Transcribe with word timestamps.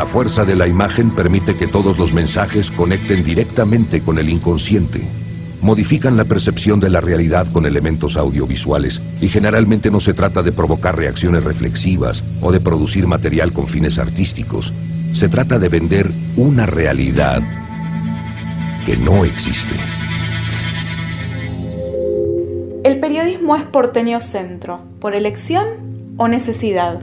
La 0.00 0.06
fuerza 0.06 0.46
de 0.46 0.56
la 0.56 0.66
imagen 0.66 1.10
permite 1.10 1.56
que 1.56 1.66
todos 1.66 1.98
los 1.98 2.14
mensajes 2.14 2.70
conecten 2.70 3.22
directamente 3.22 4.00
con 4.00 4.18
el 4.18 4.30
inconsciente. 4.30 5.02
Modifican 5.60 6.16
la 6.16 6.24
percepción 6.24 6.80
de 6.80 6.88
la 6.88 7.02
realidad 7.02 7.46
con 7.52 7.66
elementos 7.66 8.16
audiovisuales 8.16 9.02
y 9.20 9.28
generalmente 9.28 9.90
no 9.90 10.00
se 10.00 10.14
trata 10.14 10.42
de 10.42 10.52
provocar 10.52 10.96
reacciones 10.96 11.44
reflexivas 11.44 12.24
o 12.40 12.50
de 12.50 12.60
producir 12.60 13.06
material 13.06 13.52
con 13.52 13.68
fines 13.68 13.98
artísticos. 13.98 14.72
Se 15.12 15.28
trata 15.28 15.58
de 15.58 15.68
vender 15.68 16.10
una 16.38 16.64
realidad 16.64 17.42
que 18.86 18.96
no 18.96 19.26
existe. 19.26 19.74
El 22.84 23.00
periodismo 23.00 23.54
es 23.54 23.64
porteño 23.64 24.20
centro, 24.20 24.80
por 24.98 25.14
elección 25.14 25.66
o 26.16 26.26
necesidad. 26.26 27.00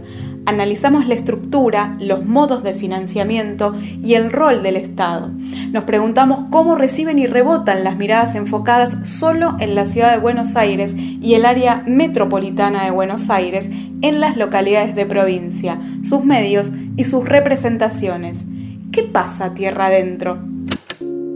Analizamos 0.47 1.05
la 1.09 1.13
estructura, 1.13 1.93
los 1.99 2.25
modos 2.25 2.63
de 2.63 2.73
financiamiento 2.73 3.75
y 4.01 4.13
el 4.13 4.31
rol 4.31 4.63
del 4.63 4.77
Estado. 4.77 5.29
Nos 5.73 5.83
preguntamos 5.83 6.45
cómo 6.49 6.77
reciben 6.77 7.19
y 7.19 7.27
rebotan 7.27 7.83
las 7.83 7.97
miradas 7.97 8.33
enfocadas 8.33 8.97
solo 9.03 9.57
en 9.59 9.75
la 9.75 9.85
ciudad 9.85 10.13
de 10.13 10.21
Buenos 10.21 10.55
Aires 10.55 10.95
y 10.95 11.33
el 11.33 11.45
área 11.45 11.83
metropolitana 11.85 12.85
de 12.85 12.91
Buenos 12.91 13.29
Aires 13.29 13.69
en 14.01 14.21
las 14.21 14.37
localidades 14.37 14.95
de 14.95 15.05
provincia, 15.05 15.81
sus 16.01 16.23
medios 16.23 16.71
y 16.95 17.03
sus 17.03 17.27
representaciones. 17.27 18.45
¿Qué 18.93 19.03
pasa 19.03 19.53
tierra 19.53 19.87
adentro? 19.87 20.39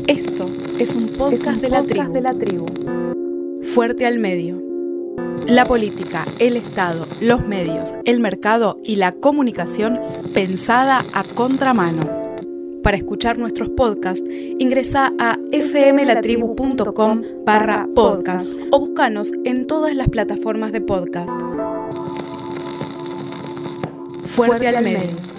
Esto 0.08 0.45
es 0.80 0.95
un 0.95 1.08
podcast, 1.17 1.59
de, 1.59 1.67
la 1.67 1.81
de 1.81 2.22
la 2.22 2.31
tribu. 2.31 2.66
Fuerte 3.75 4.05
al 4.05 4.20
medio. 4.20 4.70
La 5.48 5.66
política, 5.66 6.26
el 6.40 6.55
Estado, 6.55 7.08
los 7.20 7.45
medios, 7.45 7.94
el 8.05 8.20
mercado 8.20 8.80
y 8.84 8.95
la 8.95 9.12
comunicación 9.12 9.99
pensada 10.34 11.03
a 11.13 11.23
contramano. 11.23 12.22
Para 12.84 12.98
escuchar 12.98 13.38
nuestros 13.38 13.70
podcasts, 13.70 14.23
ingresa 14.59 15.14
a 15.19 15.38
fmlatribu.com 15.52 17.22
barra 17.45 17.88
podcast 17.94 18.47
o 18.72 18.80
búscanos 18.80 19.31
en 19.45 19.67
todas 19.67 19.94
las 19.94 20.08
plataformas 20.09 20.72
de 20.72 20.81
podcast. 20.81 21.30
Fuerte, 24.36 24.67
al 24.67 24.84
medio. 24.84 25.31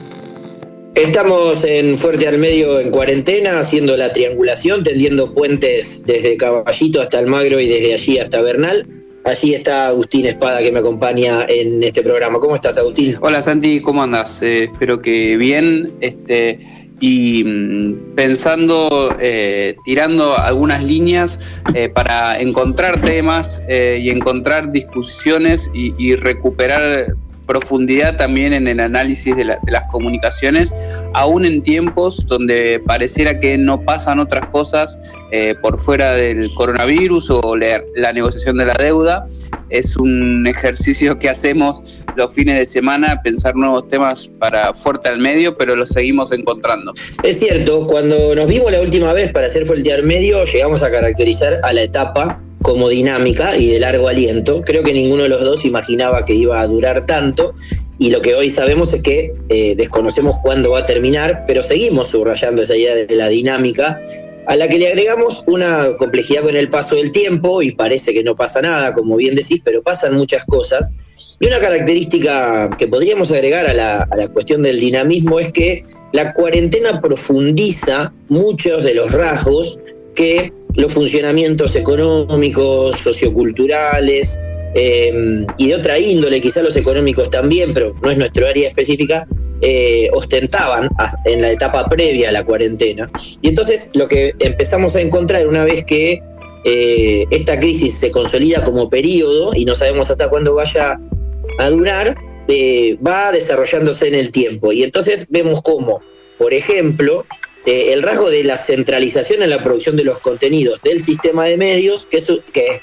Estamos 0.95 1.65
en 1.65 1.99
Fuerte 1.99 2.29
al 2.29 2.39
Medio 2.39 2.79
en 2.79 2.91
cuarentena, 2.91 3.59
haciendo 3.59 3.97
la 3.97 4.13
triangulación, 4.13 4.85
tendiendo 4.85 5.33
puentes 5.33 6.05
desde 6.05 6.37
Caballito 6.37 7.01
hasta 7.01 7.19
Almagro 7.19 7.59
y 7.59 7.67
desde 7.67 7.95
allí 7.95 8.19
hasta 8.19 8.43
Bernal. 8.43 9.02
Así 9.25 9.55
está 9.55 9.89
Agustín 9.89 10.27
Espada 10.27 10.59
que 10.61 10.73
me 10.73 10.81
acompaña 10.81 11.47
en 11.49 11.83
este 11.83 12.03
programa. 12.03 12.41
¿Cómo 12.41 12.57
estás, 12.57 12.77
Agustín? 12.79 13.17
Hola, 13.21 13.41
Santi, 13.41 13.81
¿cómo 13.81 14.03
andas? 14.03 14.43
Eh, 14.43 14.65
espero 14.65 15.01
que 15.01 15.37
bien. 15.37 15.93
Este, 16.01 16.59
y 17.01 17.45
mm, 17.45 18.15
pensando, 18.17 19.15
eh, 19.21 19.77
tirando 19.85 20.37
algunas 20.37 20.83
líneas 20.83 21.39
eh, 21.73 21.89
para 21.89 22.37
encontrar 22.41 23.01
temas 23.01 23.63
y 23.69 24.11
encontrar 24.11 24.73
discusiones 24.73 25.71
y 25.73 26.17
recuperar 26.17 27.15
profundidad 27.47 28.17
también 28.17 28.53
en 28.53 28.69
el 28.69 28.81
análisis 28.81 29.37
de, 29.37 29.45
las 29.45 29.83
comunicaciones, 29.91 30.75
aún 31.15 31.45
en 31.45 31.63
tiempos 31.63 32.27
donde 32.27 32.81
pareciera 32.87 33.35
que 33.35 33.59
no 33.59 33.81
pasan 33.81 34.19
otras 34.19 34.47
cosas 34.49 34.97
eh, 35.31 35.55
por 35.61 35.79
fuera 35.79 36.15
del 36.15 36.53
coronavirus 36.55 37.31
o 37.31 37.57
la 37.57 38.13
negociación 38.13 38.59
de 38.59 38.67
la 38.67 38.75
deuda. 38.75 39.27
Es 39.71 39.97
un 39.97 40.47
ejercicio 40.47 41.19
que 41.19 41.31
hacemos 41.31 42.05
los 42.17 42.33
fines 42.35 42.59
de 42.59 42.67
semana, 42.67 43.21
pensar 43.23 43.55
nuevos 43.57 43.89
temas 43.89 44.31
para 44.39 44.75
fuerte 44.75 45.09
al 45.09 45.19
medio, 45.19 45.57
pero 45.57 45.77
los 45.77 45.89
seguimos 45.91 46.33
encontrando. 46.33 46.93
Es 47.23 47.39
cierto, 47.39 47.87
cuando 47.87 48.35
nos 48.35 48.47
vimos 48.47 48.71
la 48.71 48.81
última 48.81 49.13
vez 49.13 49.33
para 49.33 49.47
hacer 49.47 49.65
fuerte 49.65 49.93
al 49.93 50.03
medio, 50.03 50.45
llegamos 50.45 50.83
a 50.83 50.91
caracterizar 50.91 51.61
a 51.63 51.73
la 51.73 51.83
etapa 51.83 52.41
como 52.63 52.89
dinámica 52.89 53.57
y 53.57 53.69
de 53.69 53.81
largo 53.81 54.09
aliento. 54.09 54.63
Creo 54.65 54.83
que 54.83 54.93
ninguno 54.93 55.25
de 55.25 55.29
los 55.29 55.43
dos 55.43 55.65
imaginaba 55.65 56.25
que 56.25 56.35
iba 56.35 56.61
a 56.61 56.67
durar 56.67 57.07
tanto 57.07 57.55
y 57.99 58.11
lo 58.11 58.23
que 58.23 58.35
hoy 58.35 58.51
sabemos 58.51 58.95
es 58.95 59.03
que 59.03 59.33
eh, 59.49 59.75
desconocemos 59.77 60.37
cuándo 60.43 60.73
va 60.73 60.81
a 60.81 60.87
terminar, 60.87 61.45
pero 61.47 61.63
seguimos 61.63 62.09
subrayando 62.09 62.63
esa 62.63 62.77
idea 62.77 62.95
de 62.95 63.15
la 63.15 63.29
dinámica 63.29 64.01
a 64.47 64.57
la 64.57 64.69
que 64.69 64.79
le 64.79 64.89
agregamos 64.89 65.45
una 65.47 65.97
complejidad 65.97 66.43
con 66.43 66.57
el 66.57 66.69
paso 66.69 66.97
del 66.97 67.13
tiempo 67.13 67.63
y 67.63 67.73
parece 67.73 68.13
que 68.13 68.25
no 68.25 68.35
pasa 68.35 68.61
nada, 68.61 68.93
como 68.93 69.17
bien 69.17 69.35
decís, 69.35 69.61
pero 69.65 69.83
pasan 69.83 70.15
muchas 70.15 70.45
cosas. 70.45 70.93
Y 71.39 71.47
una 71.47 71.61
característica 71.61 72.71
que 72.79 72.89
podríamos 72.89 73.33
agregar 73.33 73.67
a 73.67 73.75
la, 73.75 74.03
a 74.03 74.17
la, 74.17 74.29
cuestión 74.29 74.63
del 74.63 74.79
dinamismo 74.79 75.41
es 75.41 75.53
que 75.53 75.85
la 76.13 76.33
cuarentena 76.33 77.01
profundiza 77.01 78.13
muchos 78.29 78.85
de 78.85 78.95
los 78.95 79.13
rasgos 79.13 79.79
que 80.15 80.53
los 80.77 80.93
funcionamientos 80.93 81.77
económicos, 81.77 82.99
socioculturales 82.99 84.41
eh, 84.75 85.45
y 85.59 85.69
de 85.69 85.75
otra 85.75 85.99
índole, 85.99 86.41
quizá 86.41 86.63
los 86.63 86.77
económicos 86.77 87.29
también, 87.31 87.75
pero 87.75 87.95
no 88.03 88.11
es 88.11 88.19
nuestro 88.19 88.47
área 88.47 88.69
específica, 88.69 89.27
eh, 89.61 90.09
ostentaban 90.13 90.89
en 91.27 91.43
la 91.43 91.51
etapa 91.51 91.89
previa 91.89 92.31
a 92.31 92.33
la 92.33 92.45
cuarentena. 92.45 93.11
Y 93.43 93.49
entonces 93.49 93.91
lo 93.95 94.09
que 94.09 94.35
empezamos 94.39 94.97
a 94.97 95.01
encontrar 95.01 95.47
una 95.47 95.65
vez 95.65 95.85
que 95.85 96.23
eh, 96.65 97.27
esta 97.31 97.59
crisis 97.59 97.95
se 97.95 98.11
consolida 98.11 98.65
como 98.65 98.89
periodo 98.89 99.53
y 99.55 99.65
no 99.65 99.75
sabemos 99.75 100.11
hasta 100.11 100.29
cuándo 100.29 100.55
vaya 100.55 100.99
a 101.59 101.71
durar, 101.71 102.17
va 103.07 103.33
desarrollándose 103.33 104.09
en 104.09 104.15
el 104.15 104.31
tiempo. 104.31 104.73
Y 104.73 104.83
entonces 104.83 105.27
vemos 105.31 105.63
cómo, 105.63 106.01
por 106.39 106.53
ejemplo, 106.53 107.25
eh, 107.65 107.93
el 107.93 108.03
rasgo 108.03 108.29
de 108.29 108.43
la 108.45 108.57
centralización 108.57 109.43
en 109.43 109.51
la 109.51 109.63
producción 109.63 109.97
de 109.97 110.05
los 110.05 110.19
contenidos 110.19 110.81
del 110.83 111.01
sistema 111.01 111.47
de 111.47 111.57
medios, 111.57 112.07
que 112.07 112.17
es, 112.17 112.33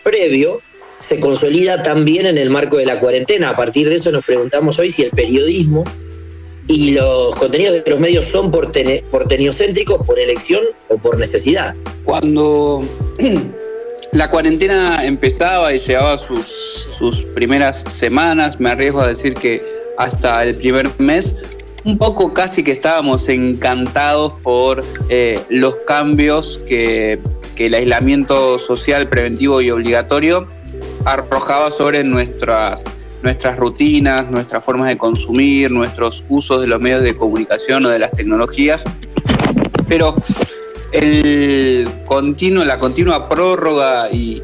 previo, 0.04 0.62
se 0.98 1.20
consolida 1.20 1.84
también 1.84 2.26
en 2.26 2.38
el 2.38 2.50
marco 2.50 2.78
de 2.78 2.86
la 2.86 3.00
cuarentena. 3.00 3.50
A 3.50 3.58
partir 3.58 3.90
de 3.90 3.96
eso 3.96 4.12
nos 4.12 4.24
preguntamos 4.24 4.80
hoy 4.80 4.90
si 4.90 5.04
el 5.04 5.12
periodismo 5.12 5.84
y 6.68 6.92
los 6.92 7.36
contenidos 7.36 7.84
de 7.84 7.90
los 7.90 8.00
medios 8.00 8.26
son 8.26 8.52
porteñocéntricos 8.52 10.06
por 10.06 10.20
elección 10.20 10.64
o 10.88 10.98
por 10.98 11.18
necesidad. 11.18 11.76
Cuando 12.06 12.82
la 14.14 14.30
cuarentena 14.30 15.06
empezaba 15.06 15.74
y 15.74 15.80
llegaba 15.80 16.18
sus, 16.18 16.88
sus 16.98 17.24
primeras 17.36 17.84
semanas, 17.92 18.60
me 18.60 18.70
arriesgo 18.70 19.02
a 19.02 19.08
decir 19.08 19.34
que 19.34 19.62
hasta 19.98 20.44
el 20.44 20.56
primer 20.56 20.90
mes, 21.00 21.36
un 21.86 21.98
poco 21.98 22.34
casi 22.34 22.64
que 22.64 22.72
estábamos 22.72 23.30
encantados 23.30 24.34
por 24.42 24.84
eh, 25.10 25.40
los 25.50 25.76
cambios 25.88 26.60
que, 26.68 27.20
el 27.58 27.74
aislamiento 27.74 28.58
social 28.58 29.10
preventivo 29.10 29.60
y 29.60 29.70
obligatorio 29.70 30.48
arrojaba 31.04 31.72
sobre 31.72 32.06
nuestras, 32.06 32.86
nuestras 33.22 33.58
rutinas, 33.58 34.32
nuestras 34.32 34.64
formas 34.64 34.88
de 34.88 34.98
consumir, 34.98 35.70
nuestros 35.70 36.24
usos 36.30 36.62
de 36.62 36.68
los 36.68 36.80
medios 36.80 37.04
de 37.04 37.14
comunicación 37.14 37.86
o 37.86 37.90
de 37.90 38.00
las 38.00 38.12
tecnologías. 38.12 38.86
Pero 39.90 40.16
el 40.94 41.90
continuo, 42.06 42.64
la 42.64 42.80
continua 42.80 43.28
prórroga 43.28 44.10
y, 44.10 44.42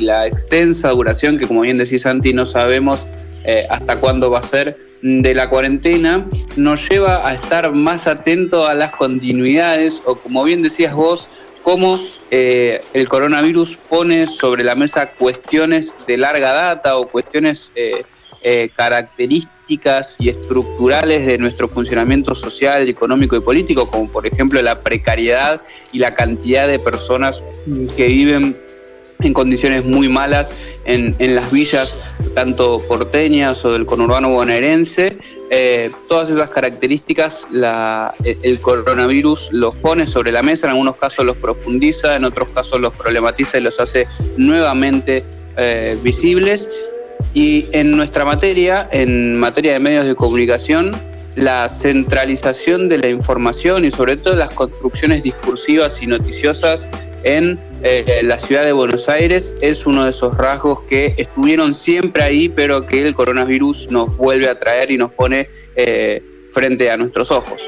la 0.00 0.26
extensa 0.26 0.90
duración, 0.90 1.38
que 1.38 1.46
como 1.46 1.60
bien 1.60 1.78
decís 1.78 2.02
Santi, 2.02 2.32
no 2.32 2.46
sabemos 2.46 3.06
eh, 3.44 3.64
hasta 3.70 4.00
cuándo 4.00 4.28
va 4.28 4.40
a 4.40 4.42
ser, 4.42 4.76
de 5.02 5.34
la 5.34 5.48
cuarentena 5.48 6.26
nos 6.56 6.88
lleva 6.88 7.28
a 7.28 7.34
estar 7.34 7.72
más 7.72 8.06
atento 8.06 8.66
a 8.66 8.74
las 8.74 8.92
continuidades 8.92 10.02
o 10.04 10.16
como 10.16 10.44
bien 10.44 10.62
decías 10.62 10.94
vos, 10.94 11.28
cómo 11.62 12.00
eh, 12.30 12.80
el 12.92 13.08
coronavirus 13.08 13.76
pone 13.88 14.28
sobre 14.28 14.64
la 14.64 14.74
mesa 14.74 15.12
cuestiones 15.12 15.96
de 16.06 16.16
larga 16.16 16.52
data 16.52 16.96
o 16.96 17.08
cuestiones 17.08 17.72
eh, 17.74 18.02
eh, 18.42 18.70
características 18.74 20.16
y 20.18 20.28
estructurales 20.28 21.26
de 21.26 21.38
nuestro 21.38 21.66
funcionamiento 21.66 22.34
social, 22.34 22.88
económico 22.88 23.36
y 23.36 23.40
político, 23.40 23.90
como 23.90 24.08
por 24.10 24.26
ejemplo 24.26 24.62
la 24.62 24.80
precariedad 24.82 25.60
y 25.92 25.98
la 25.98 26.14
cantidad 26.14 26.68
de 26.68 26.78
personas 26.78 27.42
que 27.96 28.06
viven 28.06 28.56
en 29.20 29.32
condiciones 29.32 29.84
muy 29.84 30.08
malas 30.08 30.54
en, 30.84 31.14
las 31.34 31.50
villas, 31.50 31.98
tanto 32.34 32.82
porteñas 32.86 33.64
o 33.64 33.72
del 33.72 33.86
conurbano 33.86 34.28
bonaerense. 34.30 35.18
Eh, 35.50 35.90
todas 36.08 36.30
esas 36.30 36.50
características 36.50 37.46
la, 37.50 38.14
el 38.24 38.60
coronavirus 38.60 39.48
los 39.52 39.76
pone 39.76 40.06
sobre 40.06 40.32
la 40.32 40.42
mesa, 40.42 40.66
en 40.66 40.72
algunos 40.72 40.96
casos 40.96 41.24
los 41.24 41.36
profundiza, 41.36 42.16
en 42.16 42.24
otros 42.24 42.48
casos 42.50 42.80
los 42.80 42.92
problematiza 42.92 43.58
y 43.58 43.62
los 43.62 43.80
hace 43.80 44.06
nuevamente 44.36 45.24
eh, 45.56 45.96
visibles. 46.02 46.68
Y 47.32 47.66
en 47.72 47.96
nuestra 47.96 48.24
materia, 48.24 48.88
en 48.92 49.36
materia 49.38 49.72
de 49.72 49.80
medios 49.80 50.06
de 50.06 50.14
comunicación, 50.14 50.94
la 51.36 51.68
centralización 51.68 52.88
de 52.88 52.98
la 52.98 53.08
información 53.08 53.84
y 53.84 53.90
sobre 53.90 54.16
todo 54.16 54.34
las 54.36 54.50
construcciones 54.50 55.22
discursivas 55.22 56.02
y 56.02 56.06
noticiosas 56.06 56.88
en 57.24 57.58
eh, 57.82 58.20
la 58.22 58.38
ciudad 58.38 58.64
de 58.64 58.72
Buenos 58.72 59.08
Aires 59.08 59.54
es 59.60 59.86
uno 59.86 60.04
de 60.04 60.10
esos 60.10 60.36
rasgos 60.36 60.80
que 60.88 61.14
estuvieron 61.16 61.74
siempre 61.74 62.22
ahí, 62.22 62.48
pero 62.48 62.86
que 62.86 63.02
el 63.02 63.14
coronavirus 63.14 63.90
nos 63.90 64.16
vuelve 64.16 64.48
a 64.48 64.58
traer 64.58 64.90
y 64.90 64.98
nos 64.98 65.12
pone 65.12 65.48
eh, 65.76 66.22
frente 66.50 66.90
a 66.90 66.96
nuestros 66.96 67.30
ojos. 67.30 67.60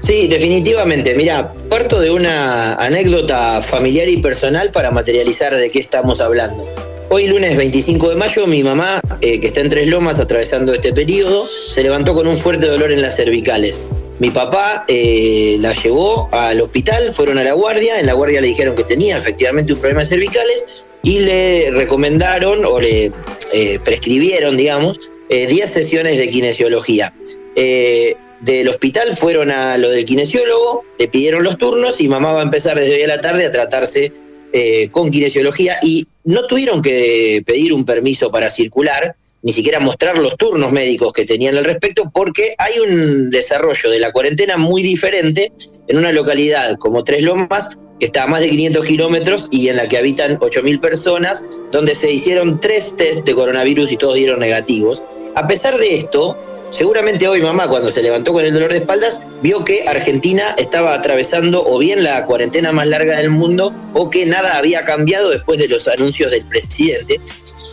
Sí, 0.00 0.26
definitivamente. 0.28 1.14
Mira, 1.14 1.52
parto 1.68 2.00
de 2.00 2.10
una 2.10 2.74
anécdota 2.74 3.60
familiar 3.62 4.08
y 4.08 4.16
personal 4.16 4.70
para 4.70 4.90
materializar 4.90 5.54
de 5.54 5.70
qué 5.70 5.78
estamos 5.78 6.20
hablando. 6.20 6.66
Hoy 7.10 7.26
lunes 7.26 7.56
25 7.56 8.10
de 8.10 8.16
mayo, 8.16 8.46
mi 8.46 8.62
mamá, 8.62 9.00
eh, 9.20 9.40
que 9.40 9.48
está 9.48 9.60
en 9.60 9.68
Tres 9.68 9.88
Lomas 9.88 10.20
atravesando 10.20 10.72
este 10.72 10.92
periodo, 10.92 11.48
se 11.70 11.82
levantó 11.82 12.14
con 12.14 12.26
un 12.26 12.36
fuerte 12.36 12.66
dolor 12.66 12.92
en 12.92 13.02
las 13.02 13.16
cervicales. 13.16 13.82
Mi 14.20 14.30
papá 14.30 14.84
eh, 14.86 15.56
la 15.58 15.72
llevó 15.72 16.28
al 16.30 16.60
hospital, 16.60 17.12
fueron 17.12 17.38
a 17.38 17.44
la 17.44 17.54
guardia, 17.54 17.98
en 17.98 18.06
la 18.06 18.12
guardia 18.12 18.40
le 18.40 18.46
dijeron 18.46 18.76
que 18.76 18.84
tenía 18.84 19.18
efectivamente 19.18 19.72
un 19.72 19.80
problema 19.80 20.00
de 20.00 20.06
cervicales 20.06 20.86
y 21.02 21.18
le 21.18 21.72
recomendaron 21.72 22.64
o 22.64 22.78
le 22.78 23.10
eh, 23.52 23.80
prescribieron, 23.82 24.56
digamos, 24.56 25.00
10 25.28 25.70
sesiones 25.70 26.18
de 26.18 26.28
kinesiología. 26.28 27.14
del 27.54 28.68
hospital 28.68 29.16
fueron 29.16 29.50
a 29.50 29.76
lo 29.78 29.90
del 29.90 30.04
kinesiólogo, 30.04 30.84
le 30.98 31.08
pidieron 31.08 31.42
los 31.42 31.56
turnos 31.56 32.00
y 32.00 32.08
mamá 32.08 32.32
va 32.32 32.40
a 32.40 32.42
empezar 32.44 32.78
desde 32.78 32.96
hoy 32.96 33.02
a 33.02 33.08
la 33.08 33.20
tarde 33.20 33.46
a 33.46 33.50
tratarse 33.52 34.12
eh, 34.52 34.88
con 34.90 35.12
kinesiología 35.12 35.78
y 35.80 36.08
no 36.24 36.44
tuvieron 36.48 36.82
que 36.82 37.40
pedir 37.46 37.72
un 37.72 37.84
permiso 37.84 38.32
para 38.32 38.50
circular, 38.50 39.14
ni 39.42 39.52
siquiera 39.52 39.80
mostrar 39.80 40.18
los 40.18 40.36
turnos 40.36 40.72
médicos 40.72 41.12
que 41.12 41.24
tenían 41.24 41.56
al 41.56 41.64
respecto, 41.64 42.10
porque 42.12 42.54
hay 42.58 42.78
un 42.78 43.30
desarrollo 43.30 43.90
de 43.90 44.00
la 44.00 44.12
cuarentena 44.12 44.56
muy 44.56 44.82
diferente 44.82 45.52
en 45.88 45.98
una 45.98 46.12
localidad 46.12 46.76
como 46.78 47.04
Tres 47.04 47.22
Lomas, 47.22 47.78
que 47.98 48.06
está 48.06 48.24
a 48.24 48.26
más 48.26 48.40
de 48.40 48.50
500 48.50 48.84
kilómetros 48.84 49.48
y 49.50 49.68
en 49.68 49.76
la 49.76 49.88
que 49.88 49.98
habitan 49.98 50.38
8.000 50.38 50.80
personas, 50.80 51.62
donde 51.70 51.94
se 51.94 52.10
hicieron 52.10 52.60
tres 52.60 52.96
test 52.96 53.26
de 53.26 53.34
coronavirus 53.34 53.92
y 53.92 53.96
todos 53.96 54.14
dieron 54.14 54.40
negativos. 54.40 55.02
A 55.34 55.46
pesar 55.46 55.76
de 55.76 55.96
esto, 55.96 56.36
Seguramente 56.70 57.26
hoy 57.26 57.42
mamá 57.42 57.66
cuando 57.66 57.88
se 57.88 58.00
levantó 58.00 58.32
con 58.32 58.44
el 58.44 58.54
dolor 58.54 58.70
de 58.70 58.78
espaldas 58.78 59.22
vio 59.42 59.64
que 59.64 59.88
Argentina 59.88 60.54
estaba 60.56 60.94
atravesando 60.94 61.64
o 61.66 61.78
bien 61.78 62.04
la 62.04 62.24
cuarentena 62.26 62.70
más 62.70 62.86
larga 62.86 63.16
del 63.16 63.30
mundo 63.30 63.74
o 63.92 64.08
que 64.08 64.24
nada 64.24 64.56
había 64.56 64.84
cambiado 64.84 65.30
después 65.30 65.58
de 65.58 65.66
los 65.66 65.88
anuncios 65.88 66.30
del 66.30 66.44
presidente 66.44 67.20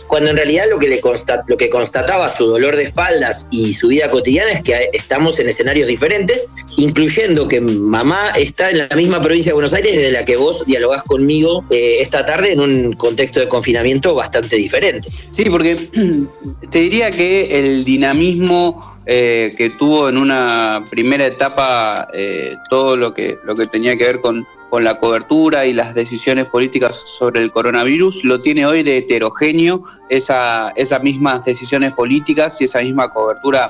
cuando 0.08 0.30
en 0.30 0.36
realidad 0.36 0.64
lo 0.68 0.78
que, 0.78 0.88
le 0.88 1.00
lo 1.46 1.56
que 1.56 1.70
constataba 1.70 2.28
su 2.30 2.46
dolor 2.46 2.76
de 2.76 2.84
espaldas 2.84 3.46
y 3.50 3.72
su 3.74 3.88
vida 3.88 4.10
cotidiana 4.10 4.50
es 4.50 4.62
que 4.62 4.90
estamos 4.92 5.38
en 5.38 5.48
escenarios 5.48 5.86
diferentes, 5.86 6.50
incluyendo 6.76 7.46
que 7.46 7.60
mamá 7.60 8.30
está 8.30 8.70
en 8.70 8.78
la 8.78 8.96
misma 8.96 9.20
provincia 9.22 9.50
de 9.50 9.54
Buenos 9.54 9.74
Aires 9.74 9.96
de 9.96 10.10
la 10.10 10.24
que 10.24 10.36
vos 10.36 10.64
dialogás 10.66 11.02
conmigo 11.04 11.64
eh, 11.70 11.98
esta 12.00 12.24
tarde 12.26 12.52
en 12.52 12.60
un 12.60 12.92
contexto 12.94 13.40
de 13.40 13.48
confinamiento 13.48 14.14
bastante 14.14 14.56
diferente. 14.56 15.08
Sí, 15.30 15.44
porque 15.44 15.76
te 16.70 16.78
diría 16.78 17.10
que 17.10 17.58
el 17.60 17.84
dinamismo 17.84 18.98
eh, 19.06 19.50
que 19.56 19.70
tuvo 19.70 20.08
en 20.08 20.18
una 20.18 20.84
primera 20.90 21.26
etapa 21.26 22.08
eh, 22.12 22.54
todo 22.68 22.96
lo 22.96 23.14
que, 23.14 23.38
lo 23.44 23.54
que 23.54 23.66
tenía 23.66 23.96
que 23.96 24.04
ver 24.04 24.20
con 24.20 24.46
con 24.70 24.84
la 24.84 24.98
cobertura 24.98 25.66
y 25.66 25.72
las 25.72 25.94
decisiones 25.94 26.46
políticas 26.46 26.96
sobre 26.96 27.42
el 27.42 27.50
coronavirus, 27.50 28.24
lo 28.24 28.40
tiene 28.40 28.66
hoy 28.66 28.82
de 28.82 28.98
heterogéneo 28.98 29.82
esa, 30.08 30.70
esas 30.76 31.02
mismas 31.02 31.44
decisiones 31.44 31.92
políticas 31.92 32.60
y 32.60 32.64
esa 32.64 32.80
misma 32.80 33.08
cobertura 33.08 33.66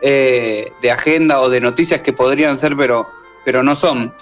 eh, 0.00 0.72
de 0.80 0.90
agenda 0.90 1.40
o 1.40 1.50
de 1.50 1.60
noticias 1.60 2.00
que 2.00 2.12
podrían 2.12 2.56
ser, 2.56 2.76
pero, 2.76 3.08
pero 3.44 3.62
no 3.62 3.74
son. 3.74 4.12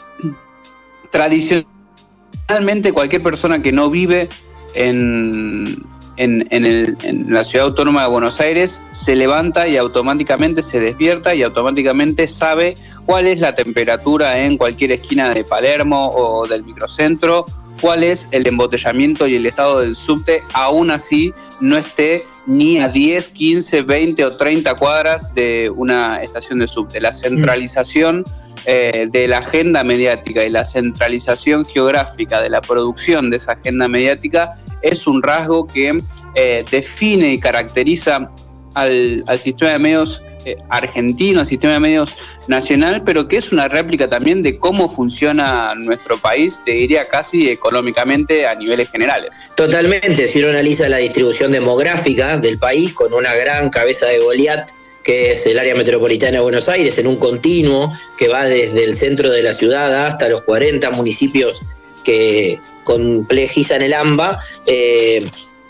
Tradicionalmente 1.10 2.92
cualquier 2.92 3.22
persona 3.22 3.62
que 3.62 3.72
no 3.72 3.88
vive 3.90 4.28
en, 4.74 5.80
en, 6.16 6.46
en, 6.50 7.32
la 7.32 7.44
ciudad 7.44 7.66
autónoma 7.66 8.02
de 8.02 8.08
Buenos 8.08 8.40
Aires 8.40 8.82
se 8.90 9.16
levanta 9.16 9.68
y 9.68 9.76
automáticamente 9.76 10.62
se 10.62 10.80
despierta 10.80 11.34
y 11.34 11.42
automáticamente 11.42 12.28
sabe 12.28 12.74
cuál 13.04 13.26
es 13.26 13.40
la 13.40 13.54
temperatura 13.54 14.42
en 14.42 14.56
cualquier 14.56 14.92
esquina 14.92 15.30
de 15.30 15.44
Palermo 15.44 16.08
o 16.10 16.46
del 16.46 16.64
microcentro, 16.64 17.46
cuál 17.80 18.02
es 18.02 18.28
el 18.30 18.46
embotellamiento 18.46 19.26
y 19.26 19.36
el 19.36 19.46
estado 19.46 19.80
del 19.80 19.96
subte, 19.96 20.42
aún 20.52 20.90
así 20.90 21.32
no 21.60 21.76
esté 21.76 22.22
ni 22.46 22.78
a 22.78 22.88
10, 22.88 23.28
15, 23.28 23.82
20 23.82 24.24
o 24.24 24.36
30 24.36 24.74
cuadras 24.74 25.34
de 25.34 25.70
una 25.70 26.22
estación 26.22 26.58
de 26.58 26.68
subte. 26.68 27.00
La 27.00 27.12
centralización 27.12 28.24
eh, 28.68 29.06
de 29.08 29.28
la 29.28 29.38
agenda 29.38 29.84
mediática 29.84 30.42
y 30.42 30.50
la 30.50 30.64
centralización 30.64 31.64
geográfica 31.64 32.42
de 32.42 32.50
la 32.50 32.60
producción 32.60 33.30
de 33.30 33.36
esa 33.36 33.52
agenda 33.52 33.86
mediática 33.86 34.54
es 34.82 35.06
un 35.06 35.22
rasgo 35.22 35.68
que 35.68 36.00
eh, 36.34 36.64
define 36.68 37.32
y 37.32 37.38
caracteriza 37.38 38.28
al, 38.74 39.22
sistema 39.38 39.70
de 39.70 39.78
medios 39.78 40.20
eh, 40.44 40.56
argentino, 40.68 41.38
al 41.38 41.46
sistema 41.46 41.74
de 41.74 41.78
medios 41.78 42.16
nacional, 42.48 43.04
pero 43.04 43.28
que 43.28 43.36
es 43.36 43.52
una 43.52 43.68
réplica 43.68 44.08
también 44.08 44.42
de 44.42 44.58
cómo 44.58 44.88
funciona 44.88 45.72
nuestro 45.76 46.18
país, 46.18 46.60
te 46.64 46.72
diría 46.72 47.06
casi 47.06 47.48
económicamente 47.48 48.48
a 48.48 48.56
niveles 48.56 48.90
generales. 48.90 49.30
Totalmente, 49.56 50.26
si 50.26 50.40
uno 50.40 50.48
analiza 50.48 50.88
la 50.88 50.96
distribución 50.96 51.52
demográfica 51.52 52.36
del 52.36 52.58
país 52.58 52.92
con 52.92 53.14
una 53.14 53.32
gran 53.32 53.70
cabeza 53.70 54.06
de 54.06 54.18
Goliat 54.18 54.68
que 55.06 55.30
es 55.30 55.46
el 55.46 55.58
área 55.60 55.76
metropolitana 55.76 56.32
de 56.32 56.40
Buenos 56.40 56.68
Aires, 56.68 56.98
en 56.98 57.06
un 57.06 57.16
continuo 57.16 57.92
que 58.18 58.26
va 58.26 58.44
desde 58.44 58.82
el 58.82 58.96
centro 58.96 59.30
de 59.30 59.40
la 59.40 59.54
ciudad 59.54 60.04
hasta 60.04 60.28
los 60.28 60.42
40 60.42 60.90
municipios 60.90 61.62
que 62.04 62.58
complejizan 62.82 63.82
el 63.82 63.94
AMBA, 63.94 64.40
eh, 64.66 65.24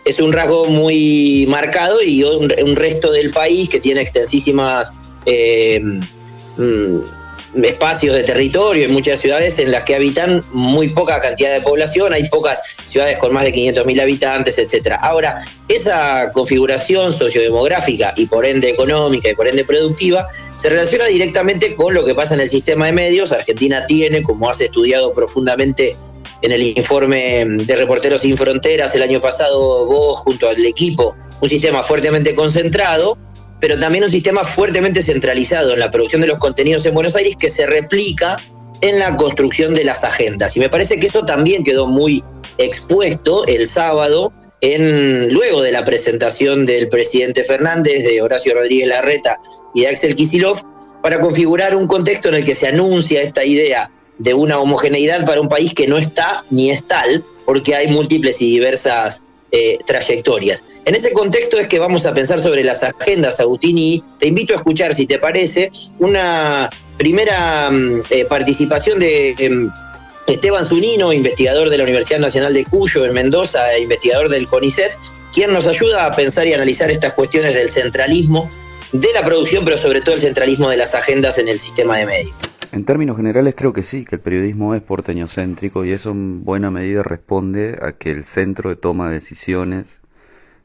es 0.06 0.20
un 0.20 0.32
rasgo 0.32 0.66
muy 0.66 1.46
marcado 1.48 2.02
y 2.02 2.22
un, 2.22 2.76
resto 2.76 3.12
del 3.12 3.30
país 3.30 3.68
que 3.68 3.78
tiene 3.78 4.00
extensísimas 4.00 4.92
eh, 5.26 5.80
mm, 6.56 6.98
espacios 7.64 8.14
de 8.14 8.22
territorio 8.22 8.84
en 8.84 8.92
muchas 8.92 9.20
ciudades 9.20 9.58
en 9.58 9.70
las 9.70 9.84
que 9.84 9.94
habitan 9.94 10.42
muy 10.52 10.88
poca 10.88 11.20
cantidad 11.20 11.52
de 11.52 11.60
población, 11.60 12.12
hay 12.12 12.28
pocas 12.28 12.62
ciudades 12.84 13.18
con 13.18 13.32
más 13.32 13.44
de 13.44 13.54
500.000 13.54 14.02
habitantes, 14.02 14.58
etc. 14.58 14.96
Ahora, 15.00 15.44
esa 15.68 16.30
configuración 16.32 17.12
sociodemográfica 17.12 18.12
y 18.16 18.26
por 18.26 18.46
ende 18.46 18.70
económica 18.70 19.30
y 19.30 19.34
por 19.34 19.48
ende 19.48 19.64
productiva 19.64 20.28
se 20.56 20.68
relaciona 20.68 21.06
directamente 21.06 21.74
con 21.74 21.94
lo 21.94 22.04
que 22.04 22.14
pasa 22.14 22.34
en 22.34 22.40
el 22.40 22.48
sistema 22.48 22.86
de 22.86 22.92
medios. 22.92 23.32
Argentina 23.32 23.86
tiene, 23.86 24.22
como 24.22 24.48
has 24.50 24.60
estudiado 24.60 25.14
profundamente 25.14 25.96
en 26.42 26.52
el 26.52 26.62
informe 26.62 27.44
de 27.46 27.76
Reporteros 27.76 28.22
Sin 28.22 28.36
Fronteras 28.36 28.94
el 28.94 29.02
año 29.02 29.20
pasado, 29.20 29.86
vos 29.86 30.18
junto 30.18 30.48
al 30.48 30.64
equipo, 30.64 31.16
un 31.40 31.48
sistema 31.48 31.82
fuertemente 31.82 32.34
concentrado, 32.34 33.18
pero 33.66 33.80
también 33.80 34.04
un 34.04 34.10
sistema 34.10 34.44
fuertemente 34.44 35.02
centralizado 35.02 35.72
en 35.72 35.80
la 35.80 35.90
producción 35.90 36.22
de 36.22 36.28
los 36.28 36.38
contenidos 36.38 36.86
en 36.86 36.94
Buenos 36.94 37.16
Aires 37.16 37.34
que 37.36 37.48
se 37.48 37.66
replica 37.66 38.36
en 38.80 39.00
la 39.00 39.16
construcción 39.16 39.74
de 39.74 39.82
las 39.82 40.04
agendas. 40.04 40.56
Y 40.56 40.60
me 40.60 40.68
parece 40.68 41.00
que 41.00 41.08
eso 41.08 41.26
también 41.26 41.64
quedó 41.64 41.88
muy 41.88 42.22
expuesto 42.58 43.44
el 43.44 43.66
sábado, 43.66 44.32
en, 44.60 45.34
luego 45.34 45.62
de 45.62 45.72
la 45.72 45.84
presentación 45.84 46.64
del 46.64 46.88
presidente 46.88 47.42
Fernández, 47.42 48.04
de 48.04 48.22
Horacio 48.22 48.54
Rodríguez 48.54 48.86
Larreta 48.86 49.40
y 49.74 49.80
de 49.80 49.88
Axel 49.88 50.14
Kisilov, 50.14 50.62
para 51.02 51.20
configurar 51.20 51.74
un 51.74 51.88
contexto 51.88 52.28
en 52.28 52.36
el 52.36 52.44
que 52.44 52.54
se 52.54 52.68
anuncia 52.68 53.20
esta 53.20 53.44
idea 53.44 53.90
de 54.18 54.32
una 54.32 54.60
homogeneidad 54.60 55.26
para 55.26 55.40
un 55.40 55.48
país 55.48 55.74
que 55.74 55.88
no 55.88 55.98
está 55.98 56.44
ni 56.50 56.70
es 56.70 56.86
tal, 56.86 57.24
porque 57.44 57.74
hay 57.74 57.88
múltiples 57.88 58.40
y 58.42 58.48
diversas 58.48 59.24
eh, 59.52 59.78
trayectorias. 59.86 60.64
En 60.84 60.94
ese 60.94 61.12
contexto 61.12 61.58
es 61.58 61.68
que 61.68 61.78
vamos 61.78 62.04
a 62.06 62.12
pensar 62.12 62.38
sobre 62.38 62.64
las 62.64 62.82
agendas, 62.82 63.40
Agustín, 63.40 63.78
y 63.78 64.02
te 64.18 64.26
invito 64.26 64.54
a 64.54 64.56
escuchar, 64.56 64.94
si 64.94 65.06
te 65.06 65.18
parece, 65.18 65.70
una 65.98 66.68
primera 66.96 67.70
mm, 67.70 68.02
eh, 68.10 68.24
participación 68.24 68.98
de 68.98 69.34
em, 69.38 69.70
Esteban 70.26 70.64
Zunino, 70.64 71.12
investigador 71.12 71.70
de 71.70 71.78
la 71.78 71.84
Universidad 71.84 72.18
Nacional 72.18 72.54
de 72.54 72.64
Cuyo 72.64 73.04
en 73.04 73.14
Mendoza 73.14 73.72
e 73.72 73.82
investigador 73.82 74.28
del 74.28 74.46
CONICET, 74.48 74.92
quien 75.34 75.52
nos 75.52 75.66
ayuda 75.66 76.06
a 76.06 76.16
pensar 76.16 76.46
y 76.46 76.54
analizar 76.54 76.90
estas 76.90 77.12
cuestiones 77.12 77.54
del 77.54 77.70
centralismo 77.70 78.50
de 78.92 79.12
la 79.12 79.24
producción, 79.24 79.64
pero 79.64 79.78
sobre 79.78 80.00
todo 80.00 80.14
el 80.14 80.20
centralismo 80.20 80.68
de 80.70 80.76
las 80.76 80.94
agendas 80.94 81.38
en 81.38 81.48
el 81.48 81.60
sistema 81.60 81.98
de 81.98 82.06
medios. 82.06 82.34
En 82.72 82.84
términos 82.84 83.16
generales 83.16 83.54
creo 83.56 83.72
que 83.72 83.82
sí, 83.82 84.04
que 84.04 84.16
el 84.16 84.20
periodismo 84.20 84.74
es 84.74 84.82
porteñocéntrico 84.82 85.84
y 85.84 85.92
eso 85.92 86.10
en 86.10 86.44
buena 86.44 86.70
medida 86.70 87.02
responde 87.02 87.78
a 87.80 87.92
que 87.92 88.10
el 88.10 88.24
centro 88.24 88.70
de 88.70 88.76
toma 88.76 89.08
de 89.08 89.14
decisiones 89.14 90.00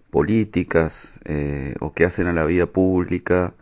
políticas 0.09 1.13
eh, 1.25 1.75
o 1.79 1.93
que 1.93 2.05
hacen 2.05 2.27
a 2.27 2.33
la 2.33 2.45
vida 2.45 2.65
pública 2.65 3.53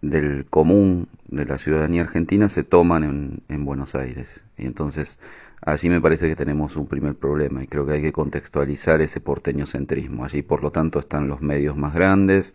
del 0.00 0.46
común 0.46 1.08
de 1.28 1.46
la 1.46 1.58
ciudadanía 1.58 2.02
argentina 2.02 2.48
se 2.48 2.62
toman 2.62 3.04
en, 3.04 3.42
en 3.48 3.64
Buenos 3.64 3.94
Aires. 3.94 4.44
Y 4.56 4.66
entonces 4.66 5.18
allí 5.60 5.88
me 5.88 6.00
parece 6.00 6.28
que 6.28 6.36
tenemos 6.36 6.76
un 6.76 6.86
primer 6.86 7.14
problema 7.14 7.62
y 7.62 7.66
creo 7.66 7.86
que 7.86 7.94
hay 7.94 8.02
que 8.02 8.12
contextualizar 8.12 9.00
ese 9.00 9.20
porteñocentrismo. 9.20 10.24
Allí 10.24 10.42
por 10.42 10.62
lo 10.62 10.70
tanto 10.70 11.00
están 11.00 11.28
los 11.28 11.40
medios 11.40 11.76
más 11.76 11.92
grandes, 11.94 12.52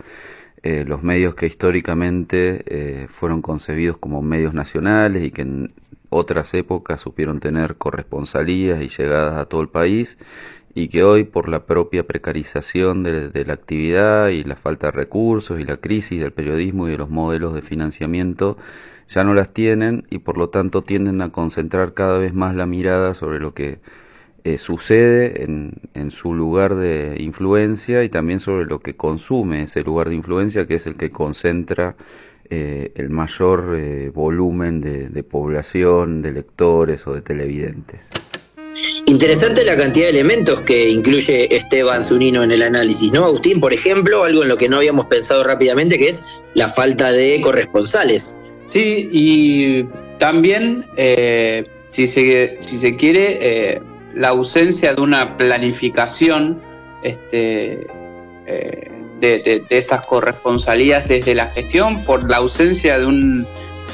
eh, 0.63 0.83
los 0.85 1.03
medios 1.03 1.35
que 1.35 1.45
históricamente 1.45 2.63
eh, 2.67 3.07
fueron 3.07 3.41
concebidos 3.41 3.97
como 3.97 4.21
medios 4.21 4.53
nacionales 4.53 5.23
y 5.23 5.31
que 5.31 5.43
en 5.43 5.73
otras 6.09 6.53
épocas 6.53 7.01
supieron 7.01 7.39
tener 7.39 7.77
corresponsalías 7.77 8.81
y 8.81 8.89
llegadas 8.89 9.37
a 9.37 9.45
todo 9.45 9.61
el 9.61 9.69
país 9.69 10.17
y 10.73 10.89
que 10.89 11.03
hoy 11.03 11.23
por 11.23 11.49
la 11.49 11.65
propia 11.65 12.05
precarización 12.05 13.03
de, 13.03 13.45
la 13.45 13.53
actividad 13.53 14.29
y 14.29 14.43
la 14.43 14.55
falta 14.55 14.87
de 14.87 14.91
recursos 14.91 15.59
y 15.59 15.65
la 15.65 15.77
crisis 15.77 16.19
del 16.21 16.33
periodismo 16.33 16.87
y 16.87 16.91
de 16.91 16.97
los 16.97 17.09
modelos 17.09 17.53
de 17.53 17.61
financiamiento 17.61 18.57
ya 19.09 19.23
no 19.23 19.33
las 19.33 19.53
tienen 19.53 20.05
y 20.09 20.19
por 20.19 20.37
lo 20.37 20.49
tanto 20.49 20.83
tienden 20.83 21.21
a 21.21 21.31
concentrar 21.31 21.93
cada 21.93 22.19
vez 22.19 22.33
más 22.33 22.55
la 22.55 22.65
mirada 22.65 23.13
sobre 23.13 23.39
lo 23.39 23.53
que 23.53 23.79
eh, 24.53 24.57
sucede 24.57 25.43
en, 25.43 25.73
en, 25.93 26.11
su 26.11 26.33
lugar 26.33 26.75
de 26.75 27.15
influencia 27.19 28.03
y 28.03 28.09
también 28.09 28.39
sobre 28.39 28.65
lo 28.65 28.79
que 28.79 28.95
consume 28.95 29.63
ese 29.63 29.81
lugar 29.81 30.09
de 30.09 30.15
influencia 30.15 30.65
que 30.65 30.75
es 30.75 30.87
el 30.87 30.95
que 30.95 31.11
concentra 31.11 31.95
eh, 32.49 32.91
el 32.95 33.09
mayor 33.09 33.75
eh, 33.77 34.09
volumen 34.09 34.81
de, 34.81 35.09
de 35.09 35.23
población, 35.23 36.21
de 36.21 36.31
lectores 36.31 37.05
o 37.05 37.13
de 37.13 37.21
televidentes. 37.21 38.09
Interesante 39.05 39.63
la 39.63 39.75
cantidad 39.75 40.05
de 40.05 40.11
elementos 40.11 40.61
que 40.61 40.89
incluye 40.89 41.53
Esteban 41.55 42.05
Zunino 42.05 42.43
en 42.43 42.51
el 42.51 42.61
análisis, 42.61 43.11
¿no? 43.11 43.25
Agustín, 43.25 43.59
por 43.59 43.73
ejemplo, 43.73 44.23
algo 44.23 44.43
en 44.43 44.49
lo 44.49 44.57
que 44.57 44.69
no 44.69 44.77
habíamos 44.77 45.05
pensado 45.07 45.43
rápidamente, 45.43 45.97
que 45.97 46.09
es 46.09 46.41
la 46.53 46.69
falta 46.69 47.11
de 47.11 47.41
corresponsales. 47.41 48.37
Sí, 48.65 49.09
y 49.11 49.83
también, 50.19 50.85
eh, 50.95 51.63
si, 51.87 52.07
se, 52.07 52.57
si 52.61 52.77
se 52.77 52.95
quiere, 52.95 53.37
eh, 53.41 53.81
la 54.19 54.29
ausencia 54.29 54.93
de 54.93 55.01
una 55.01 55.37
planificación 55.37 56.61
este, 57.03 57.87
eh, 58.45 58.91
de, 59.21 59.63
de, 59.69 59.77
esas 59.77 60.05
corresponsalías 60.05 61.07
desde 61.07 61.33
la 61.33 61.47
gestión 61.47 62.03
por 62.03 62.29
la 62.29 62.37
ausencia 62.37 62.99
de 62.99 63.05
un, 63.05 63.47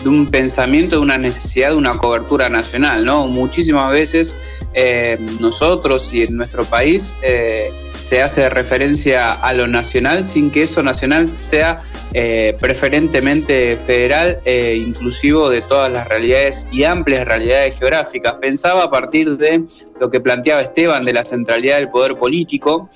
de 0.03 0.09
un 0.09 0.25
pensamiento, 0.25 0.95
de 0.95 1.03
una 1.03 1.19
necesidad 1.19 1.69
de 1.69 1.75
una 1.75 1.95
cobertura 1.99 2.49
nacional, 2.49 3.05
¿no? 3.05 3.27
Muchísimas 3.27 3.91
veces 3.91 4.35
eh, 4.73 5.19
nosotros 5.39 6.11
y 6.11 6.23
en 6.23 6.37
nuestro 6.37 6.65
país 6.65 7.13
eh, 7.21 7.71
se 8.05 8.21
hace 8.21 8.47
referencia 8.51 9.33
a 9.33 9.51
lo 9.51 9.65
nacional 9.65 10.27
sin 10.27 10.51
que 10.51 10.61
eso 10.61 10.83
nacional 10.83 11.27
sea 11.27 11.81
eh, 12.13 12.55
preferentemente 12.59 13.77
federal 13.77 14.37
e 14.45 14.75
inclusivo 14.75 15.49
de 15.49 15.63
todas 15.63 15.91
las 15.91 16.07
realidades 16.07 16.67
y 16.71 16.83
amplias 16.83 17.25
realidades 17.25 17.79
geográficas. 17.79 18.35
Pensaba 18.35 18.83
a 18.83 18.91
partir 18.91 19.35
de 19.37 19.63
lo 19.99 20.11
que 20.11 20.21
planteaba 20.21 20.61
Esteban 20.61 21.03
de 21.03 21.13
la 21.13 21.25
centralidad 21.25 21.77
del 21.77 21.89
poder 21.89 22.15
político 22.15 22.91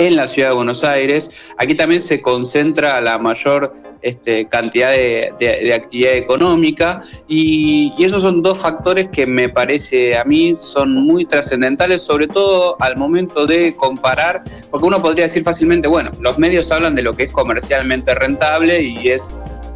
en 0.00 0.16
la 0.16 0.26
ciudad 0.26 0.48
de 0.48 0.54
Buenos 0.54 0.82
Aires. 0.82 1.30
Aquí 1.58 1.74
también 1.74 2.00
se 2.00 2.22
concentra 2.22 3.00
la 3.00 3.18
mayor 3.18 3.72
este, 4.02 4.48
cantidad 4.48 4.92
de, 4.92 5.72
actividad 5.74 6.14
económica 6.14 7.02
y, 7.28 7.92
esos 7.98 8.22
son 8.22 8.42
dos 8.42 8.58
factores 8.58 9.08
que 9.10 9.26
me 9.26 9.50
parece 9.50 10.16
a 10.16 10.24
mí 10.24 10.56
son 10.58 10.94
muy 10.94 11.26
trascendentales, 11.26 12.02
sobre 12.02 12.26
todo 12.26 12.76
al 12.80 12.96
momento 12.96 13.44
de 13.44 13.76
comparar, 13.76 14.42
porque 14.70 14.86
uno 14.86 15.02
podría 15.02 15.24
decir 15.24 15.42
fácilmente, 15.42 15.86
bueno, 15.86 16.10
los 16.20 16.38
medios 16.38 16.72
hablan 16.72 16.94
de 16.94 17.02
lo 17.02 17.12
que 17.12 17.24
es 17.24 17.32
comercialmente 17.32 18.14
rentable 18.14 18.80
y 18.82 19.08
es 19.08 19.30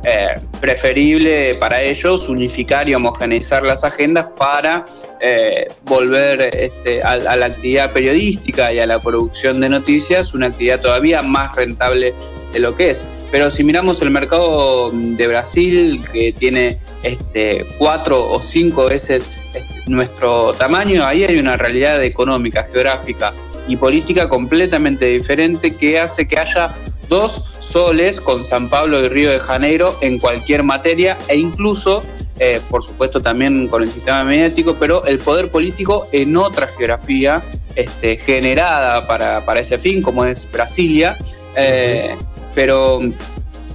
eh, 0.04 0.34
preferible 0.60 1.54
para 1.54 1.80
ellos 1.80 2.28
unificar 2.28 2.88
y 2.88 2.94
homogeneizar 2.94 3.62
las 3.62 3.84
agendas 3.84 4.26
para 4.36 4.84
eh, 5.20 5.66
volver 5.84 6.42
este, 6.54 7.02
a, 7.02 7.16
la 7.16 7.46
actividad 7.46 7.90
periodística 7.92 8.72
y 8.72 8.80
a 8.80 8.86
la 8.86 8.98
producción 8.98 9.60
de 9.60 9.68
noticias 9.70 10.34
una 10.34 10.46
actividad 10.46 10.80
todavía 10.80 11.22
más 11.22 11.56
rentable 11.56 12.12
de 12.52 12.58
lo 12.58 12.76
que 12.76 12.90
es. 12.90 13.04
Pero 13.30 13.50
si 13.50 13.64
miramos 13.64 14.02
el 14.02 14.10
mercado 14.10 14.90
de 14.92 15.26
Brasil, 15.26 16.00
que 16.12 16.32
tiene 16.32 16.78
este, 17.02 17.66
cuatro 17.78 18.30
o 18.30 18.42
cinco 18.42 18.84
veces 18.84 19.28
este, 19.54 19.90
nuestro 19.90 20.52
tamaño, 20.54 21.04
ahí 21.04 21.24
hay 21.24 21.38
una 21.38 21.56
realidad 21.56 22.02
económica, 22.04 22.66
geográfica 22.70 23.32
y 23.66 23.76
política 23.76 24.28
completamente 24.28 25.06
diferente 25.06 25.74
que 25.74 25.98
hace 25.98 26.28
que 26.28 26.38
haya 26.38 26.74
dos 27.08 27.42
soles 27.60 28.20
con 28.20 28.44
San 28.44 28.68
Pablo 28.68 29.04
y 29.04 29.08
Río 29.08 29.30
de 29.30 29.38
Janeiro 29.38 29.96
en 30.00 30.18
cualquier 30.18 30.62
materia 30.62 31.16
e 31.28 31.36
incluso, 31.36 32.02
eh, 32.38 32.60
por 32.70 32.82
supuesto, 32.82 33.20
también 33.20 33.68
con 33.68 33.82
el 33.82 33.90
sistema 33.90 34.24
mediático, 34.24 34.76
pero 34.78 35.04
el 35.04 35.18
poder 35.18 35.50
político 35.50 36.06
en 36.12 36.36
otra 36.36 36.66
geografía 36.66 37.44
este, 37.76 38.16
generada 38.16 39.06
para, 39.06 39.44
para, 39.44 39.60
ese 39.60 39.78
fin, 39.78 40.02
como 40.02 40.24
es 40.24 40.50
Brasilia. 40.50 41.16
Eh, 41.56 42.16
pero 42.54 43.00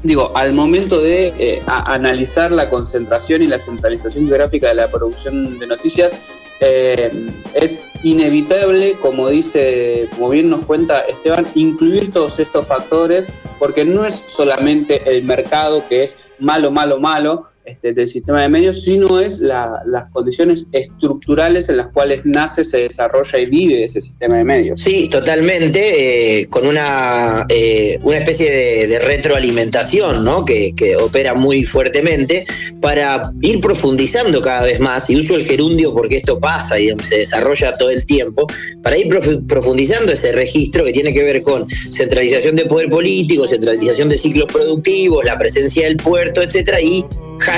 digo, 0.04 0.36
al 0.36 0.54
momento 0.54 1.02
de 1.02 1.34
eh, 1.38 1.62
analizar 1.66 2.52
la 2.52 2.70
concentración 2.70 3.42
y 3.42 3.48
la 3.48 3.60
centralización 3.60 4.28
geográfica 4.28 4.70
de 4.70 4.76
la 4.76 4.88
producción 4.88 5.60
de 5.60 5.68
noticias, 5.68 6.14
eh, 6.60 7.28
es 7.54 7.88
inevitable, 8.04 8.94
como 9.02 9.30
dice, 9.30 10.08
como 10.16 10.30
bien 10.30 10.50
nos 10.50 10.66
cuenta 10.66 11.02
Esteban, 11.02 11.48
incluir 11.56 12.12
todos 12.12 12.40
estos 12.40 12.68
factores, 12.68 13.32
porque 13.58 13.86
no 13.86 14.06
es 14.06 14.24
solamente 14.28 15.02
el 15.06 15.24
mercado 15.24 15.88
que 15.88 16.04
es 16.04 16.18
malo, 16.40 16.72
malo, 16.72 17.00
malo, 17.00 17.48
este, 17.72 17.94
del 17.94 18.08
sistema 18.08 18.42
de 18.42 18.50
medios, 18.50 18.84
sino 18.84 19.20
es 19.20 19.40
las 19.40 20.12
condiciones 20.12 20.66
estructurales 20.72 21.70
en 21.70 21.78
las 21.78 21.88
cuales 21.90 22.22
nace, 22.26 22.66
se 22.66 22.80
desarrolla 22.80 23.40
y 23.40 23.46
vive 23.46 23.84
ese 23.84 24.02
sistema 24.02 24.38
de 24.38 24.44
medios. 24.44 24.82
Sí, 24.82 25.10
totalmente, 25.10 26.40
eh, 26.42 26.48
con 26.48 26.66
una, 26.66 27.46
eh, 27.50 28.00
una 28.04 28.18
especie 28.18 28.50
de, 28.88 29.00
retroalimentación 29.00 30.26
¿no? 30.26 30.44
que, 30.46 30.74
opera 31.00 31.34
muy 31.34 31.66
fuertemente 31.66 32.46
para 32.82 33.32
ir 33.42 33.60
profundizando 33.60 34.42
cada 34.42 34.64
vez 34.64 34.80
más, 34.80 35.10
y 35.10 35.16
uso 35.16 35.36
el 35.36 35.46
gerundio 35.46 35.94
porque 35.94 36.18
esto 36.18 36.40
pasa 36.40 36.80
y 36.80 36.90
se 37.04 37.20
desarrolla 37.20 37.74
todo 37.74 37.90
el 37.90 38.06
tiempo, 38.06 38.48
para 38.84 38.98
ir 38.98 39.08
profundizando 39.48 40.12
ese 40.12 40.32
registro 40.32 40.84
que 40.84 40.92
tiene 40.92 41.14
que 41.14 41.24
ver 41.24 41.42
con 41.42 41.68
centralización 41.92 42.56
de 42.56 42.66
poder 42.66 42.90
político, 42.90 43.48
centralización 43.48 44.10
de 44.10 44.18
ciclos 44.18 44.52
productivos, 44.52 45.24
la 45.24 45.38
presencia 45.38 45.86
del 45.86 45.98
puerto, 45.98 46.42
etcétera, 46.42 46.82
y 46.82 47.06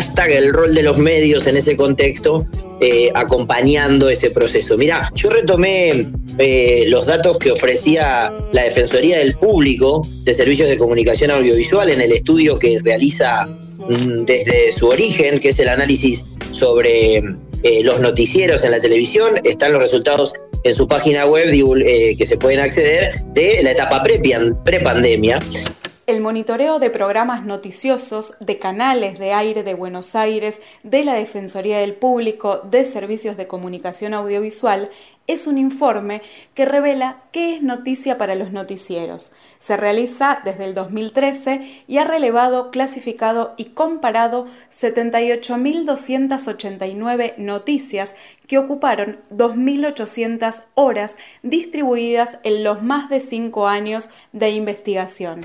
hashtag 0.01 0.31
el 0.31 0.51
rol 0.51 0.74
de 0.74 0.81
los 0.81 0.98
medios 0.98 1.46
en 1.46 1.58
ese 1.58 1.77
contexto, 1.77 2.48
eh, 2.81 3.12
acompañando 3.13 4.10
ese 4.10 4.31
proceso. 4.31 4.75
Mira, 4.75 5.12
yo 5.13 5.29
retomé 5.29 6.08
eh, 6.39 6.86
los 6.88 7.05
datos 7.05 7.38
que 7.38 7.51
ofrecía 7.51 8.34
la 8.51 8.63
Defensoría 8.63 9.20
del 9.20 9.36
Público 9.36 10.01
de 10.24 10.34
Servicios 10.34 10.70
de 10.70 10.77
Comunicación 10.79 11.29
Audiovisual 11.29 11.91
en 11.91 12.01
el 12.01 12.13
estudio 12.13 12.58
que 12.58 12.79
realiza 12.79 13.46
mm, 13.46 14.25
desde 14.25 14.72
su 14.72 14.88
origen, 14.88 15.39
que 15.39 15.50
es 15.50 15.60
el 15.60 15.70
análisis 15.70 16.25
sobre 16.50 17.17
eh, 17.17 17.84
los 17.84 18.00
noticieros 18.00 18.63
en 18.63 18.72
la 18.72 18.81
televisión. 18.81 19.36
Están 19.43 19.72
los 19.72 19.84
resultados 19.84 20.34
en 20.63 20.74
su 20.74 20.88
página 20.88 21.27
web 21.27 21.51
que 22.17 22.25
se 22.25 22.38
pueden 22.38 22.60
acceder 22.60 23.22
de 23.34 23.62
la 23.62 23.72
etapa 23.72 24.03
pre-pandemia. 24.03 25.39
El 26.08 26.20
monitoreo 26.20 26.79
de 26.79 26.89
programas 26.89 27.46
noticiosos 27.46 28.34
de 28.39 28.58
canales 28.58 29.20
de 29.20 29.34
aire 29.34 29.62
de 29.62 29.75
Buenos 29.75 30.15
Aires, 30.15 30.60
de 30.81 31.03
la 31.03 31.13
Defensoría 31.13 31.77
del 31.77 31.93
Público, 31.93 32.58
de 32.58 32.86
Servicios 32.86 33.38
de 33.38 33.46
Comunicación 33.46 34.15
Audiovisual, 34.15 34.89
es 35.27 35.46
un 35.46 35.60
informe 35.60 36.24
que 36.55 36.65
revela 36.65 37.22
qué 37.31 37.53
es 37.55 37.62
noticia 37.62 38.17
para 38.17 38.34
los 38.34 38.51
noticieros. 38.51 39.31
Se 39.60 39.77
realiza 39.77 40.41
desde 40.43 40.65
el 40.65 40.74
2013 40.74 41.84
y 41.88 42.00
ha 42.00 42.03
relevado, 42.03 42.72
clasificado 42.72 43.53
y 43.55 43.65
comparado 43.65 44.48
78.289 44.72 47.38
noticias 47.38 48.15
que 48.48 48.58
ocuparon 48.58 49.20
2.800 49.29 50.63
horas 50.74 51.15
distribuidas 51.43 52.39
en 52.41 52.63
los 52.63 52.81
más 52.81 53.08
de 53.12 53.20
cinco 53.20 53.67
años 53.67 54.10
de 54.34 54.50
investigación. 54.50 55.41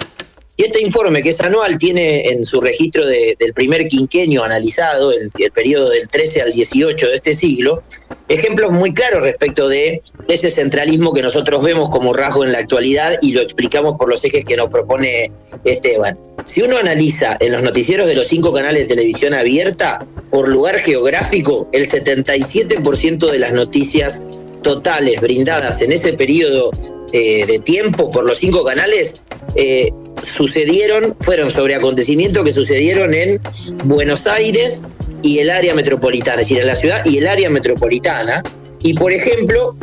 Y 0.58 0.64
este 0.64 0.80
informe, 0.80 1.22
que 1.22 1.30
es 1.30 1.40
anual, 1.42 1.78
tiene 1.78 2.28
en 2.30 2.46
su 2.46 2.62
registro 2.62 3.04
del 3.06 3.52
primer 3.54 3.88
quinquenio 3.88 4.42
analizado, 4.42 5.12
el, 5.12 5.30
periodo 5.52 5.90
del 5.90 6.08
13 6.08 6.42
al 6.42 6.52
18 6.52 7.08
de 7.08 7.14
este 7.14 7.34
siglo, 7.34 7.82
ejemplos 8.28 8.72
muy 8.72 8.94
claros 8.94 9.22
respecto 9.22 9.68
de 9.68 10.02
ese 10.28 10.48
centralismo 10.48 11.12
que 11.12 11.20
nosotros 11.20 11.62
vemos 11.62 11.90
como 11.90 12.14
rasgo 12.14 12.42
en 12.42 12.52
la 12.52 12.58
actualidad 12.58 13.18
y 13.20 13.32
lo 13.32 13.42
explicamos 13.42 13.98
por 13.98 14.08
los 14.08 14.24
ejes 14.24 14.46
que 14.46 14.56
nos 14.56 14.68
propone 14.68 15.30
Esteban. 15.64 16.18
Si 16.44 16.62
uno 16.62 16.78
analiza 16.78 17.36
en 17.38 17.52
los 17.52 17.62
noticieros 17.62 18.06
de 18.06 18.14
los 18.14 18.26
cinco 18.26 18.52
canales 18.52 18.88
de 18.88 18.94
televisión 18.94 19.34
abierta, 19.34 20.06
por 20.30 20.48
lugar 20.48 20.78
geográfico, 20.78 21.68
el 21.72 21.86
77% 21.86 23.30
de 23.30 23.38
las 23.38 23.52
noticias 23.52 24.26
totales 24.62 25.20
brindadas 25.20 25.82
en 25.82 25.92
ese 25.92 26.14
periodo 26.14 26.70
eh, 27.12 27.44
de 27.46 27.58
tiempo 27.58 28.10
por 28.10 28.24
los 28.24 28.38
cinco 28.38 28.64
canales 28.64 29.22
eh, 29.54 29.92
sucedieron, 30.22 31.16
fueron 31.20 31.50
sobre 31.50 31.74
acontecimientos 31.74 32.44
que 32.44 32.52
sucedieron 32.52 33.14
en 33.14 33.40
Buenos 33.84 34.26
Aires 34.26 34.86
y 35.22 35.38
el 35.38 35.50
área 35.50 35.74
metropolitana, 35.74 36.42
es 36.42 36.48
decir, 36.48 36.60
en 36.60 36.66
la 36.66 36.76
ciudad 36.76 37.04
y 37.04 37.18
el 37.18 37.26
área 37.26 37.50
metropolitana. 37.50 38.42
Y 38.82 38.94
por 38.94 39.12
ejemplo, 39.12 39.74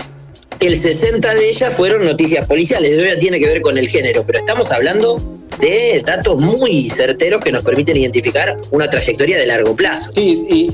el 0.59 0.77
60 0.77 1.33
de 1.33 1.49
ellas 1.49 1.73
fueron 1.75 2.05
noticias 2.05 2.47
policiales, 2.47 2.95
de 2.95 3.17
tiene 3.17 3.39
que 3.39 3.47
ver 3.47 3.61
con 3.61 3.77
el 3.77 3.89
género, 3.89 4.23
pero 4.25 4.39
estamos 4.39 4.71
hablando 4.71 5.21
de 5.59 6.01
datos 6.05 6.39
muy 6.39 6.89
certeros 6.89 7.41
que 7.41 7.51
nos 7.51 7.63
permiten 7.63 7.97
identificar 7.97 8.57
una 8.71 8.89
trayectoria 8.89 9.37
de 9.37 9.45
largo 9.45 9.75
plazo. 9.75 10.11
Sí, 10.13 10.69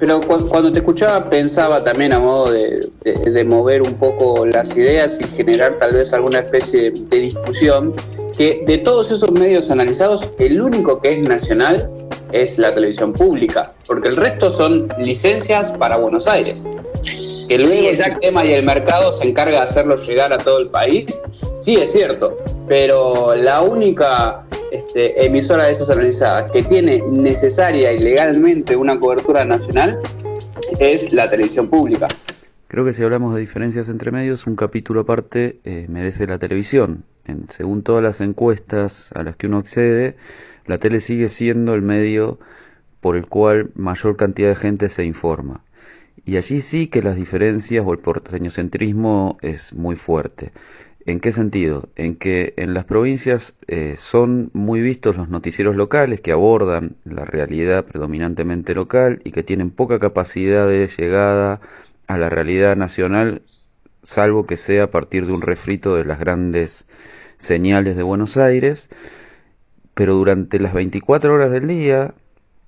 pero 0.00 0.20
cuando 0.22 0.72
te 0.72 0.78
escuchaba 0.78 1.28
pensaba 1.28 1.84
también 1.84 2.14
a 2.14 2.18
modo 2.18 2.50
de, 2.50 2.80
de, 3.04 3.44
mover 3.44 3.82
un 3.82 3.94
poco 3.94 4.46
las 4.46 4.74
ideas 4.74 5.18
y 5.20 5.24
generar 5.36 5.74
tal 5.74 5.92
vez 5.92 6.12
alguna 6.14 6.38
especie 6.38 6.90
de 6.90 7.18
discusión 7.18 7.94
que 8.36 8.64
de 8.66 8.78
todos 8.78 9.10
esos 9.10 9.30
medios 9.30 9.70
analizados, 9.70 10.26
el 10.38 10.60
único 10.62 11.00
que 11.00 11.20
es 11.20 11.28
nacional 11.28 11.90
es 12.32 12.58
la 12.58 12.74
televisión 12.74 13.12
pública, 13.12 13.72
porque 13.86 14.08
el 14.08 14.16
resto 14.16 14.50
son 14.50 14.88
licencias 14.98 15.70
para 15.72 15.98
Buenos 15.98 16.26
Aires. 16.26 16.64
Que 17.50 17.58
luego 17.58 17.88
el 17.88 17.96
sistema 17.96 18.46
y 18.46 18.52
el 18.52 18.62
mercado 18.64 19.10
se 19.10 19.24
encarga 19.24 19.56
de 19.56 19.64
hacerlo 19.64 19.96
llegar 19.96 20.32
a 20.32 20.38
todo 20.38 20.60
el 20.60 20.68
país, 20.68 21.06
sí 21.58 21.74
es 21.74 21.90
cierto, 21.90 22.36
pero 22.68 23.34
la 23.34 23.62
única 23.62 24.46
este, 24.70 25.26
emisora 25.26 25.64
descentralizada 25.64 26.48
que 26.52 26.62
tiene 26.62 27.02
necesaria 27.10 27.92
y 27.92 27.98
legalmente 27.98 28.76
una 28.76 29.00
cobertura 29.00 29.44
nacional 29.44 29.98
es 30.78 31.12
la 31.12 31.28
televisión 31.28 31.68
pública. 31.68 32.06
Creo 32.68 32.84
que 32.84 32.94
si 32.94 33.02
hablamos 33.02 33.34
de 33.34 33.40
diferencias 33.40 33.88
entre 33.88 34.12
medios, 34.12 34.46
un 34.46 34.54
capítulo 34.54 35.00
aparte 35.00 35.58
eh, 35.64 35.86
merece 35.88 36.28
la 36.28 36.38
televisión. 36.38 37.02
En, 37.24 37.50
según 37.50 37.82
todas 37.82 38.04
las 38.04 38.20
encuestas 38.20 39.10
a 39.16 39.24
las 39.24 39.34
que 39.34 39.48
uno 39.48 39.58
accede, 39.58 40.14
la 40.66 40.78
tele 40.78 41.00
sigue 41.00 41.28
siendo 41.28 41.74
el 41.74 41.82
medio 41.82 42.38
por 43.00 43.16
el 43.16 43.26
cual 43.26 43.72
mayor 43.74 44.16
cantidad 44.16 44.50
de 44.50 44.54
gente 44.54 44.88
se 44.88 45.02
informa. 45.02 45.64
Y 46.24 46.36
allí 46.36 46.60
sí 46.60 46.86
que 46.86 47.02
las 47.02 47.16
diferencias 47.16 47.84
o 47.86 47.92
el 47.92 47.98
porteñocentrismo 47.98 49.38
es 49.42 49.74
muy 49.74 49.96
fuerte. 49.96 50.52
¿En 51.06 51.18
qué 51.18 51.32
sentido? 51.32 51.88
En 51.96 52.14
que 52.14 52.52
en 52.56 52.74
las 52.74 52.84
provincias 52.84 53.56
eh, 53.68 53.94
son 53.96 54.50
muy 54.52 54.80
vistos 54.80 55.16
los 55.16 55.28
noticieros 55.30 55.74
locales 55.74 56.20
que 56.20 56.32
abordan 56.32 56.96
la 57.04 57.24
realidad 57.24 57.86
predominantemente 57.86 58.74
local 58.74 59.22
y 59.24 59.30
que 59.30 59.42
tienen 59.42 59.70
poca 59.70 59.98
capacidad 59.98 60.68
de 60.68 60.86
llegada 60.86 61.60
a 62.06 62.18
la 62.18 62.28
realidad 62.28 62.76
nacional, 62.76 63.42
salvo 64.02 64.46
que 64.46 64.56
sea 64.56 64.84
a 64.84 64.90
partir 64.90 65.26
de 65.26 65.32
un 65.32 65.42
refrito 65.42 65.96
de 65.96 66.04
las 66.04 66.18
grandes 66.18 66.86
señales 67.38 67.96
de 67.96 68.02
Buenos 68.02 68.36
Aires, 68.36 68.88
pero 69.94 70.14
durante 70.14 70.60
las 70.60 70.74
24 70.74 71.32
horas 71.32 71.50
del 71.50 71.66
día, 71.66 72.14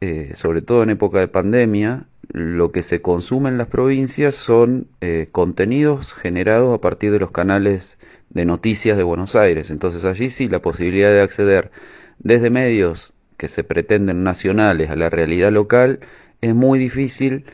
eh, 0.03 0.33
sobre 0.35 0.63
todo 0.63 0.83
en 0.83 0.91
época 0.91 1.21
de 1.21 1.29
pandemia, 1.29 2.09
lo 2.33 2.73
que 2.73 2.83
se 2.83 3.01
consume 3.01 3.51
en 3.51 3.57
las 3.57 3.69
provincias 3.69 4.35
son 4.35 4.89
eh, 5.01 5.29
contenidos 5.31 6.13
generados 6.13 6.75
a 6.75 6.81
partir 6.81 7.13
de 7.13 7.21
los 7.21 7.31
canales 7.31 7.99
de 8.29 8.45
noticias 8.45 8.97
de 8.97 9.05
Buenos 9.05 9.37
Aires. 9.37 9.71
Entonces 9.71 10.05
allí 10.05 10.31
sí 10.31 10.49
la 10.49 10.61
posibilidad 10.61 11.13
de 11.13 11.21
acceder 11.21 11.71
desde 12.19 12.51
medios 12.51 13.15
que 13.37 13.47
se 13.47 13.63
pretenden 13.63 14.25
nacionales 14.25 14.91
a 14.91 14.97
la 14.97 15.09
realidad 15.09 15.53
local 15.53 16.01
es 16.41 16.53
muy 16.53 16.81
difícil 16.81 17.45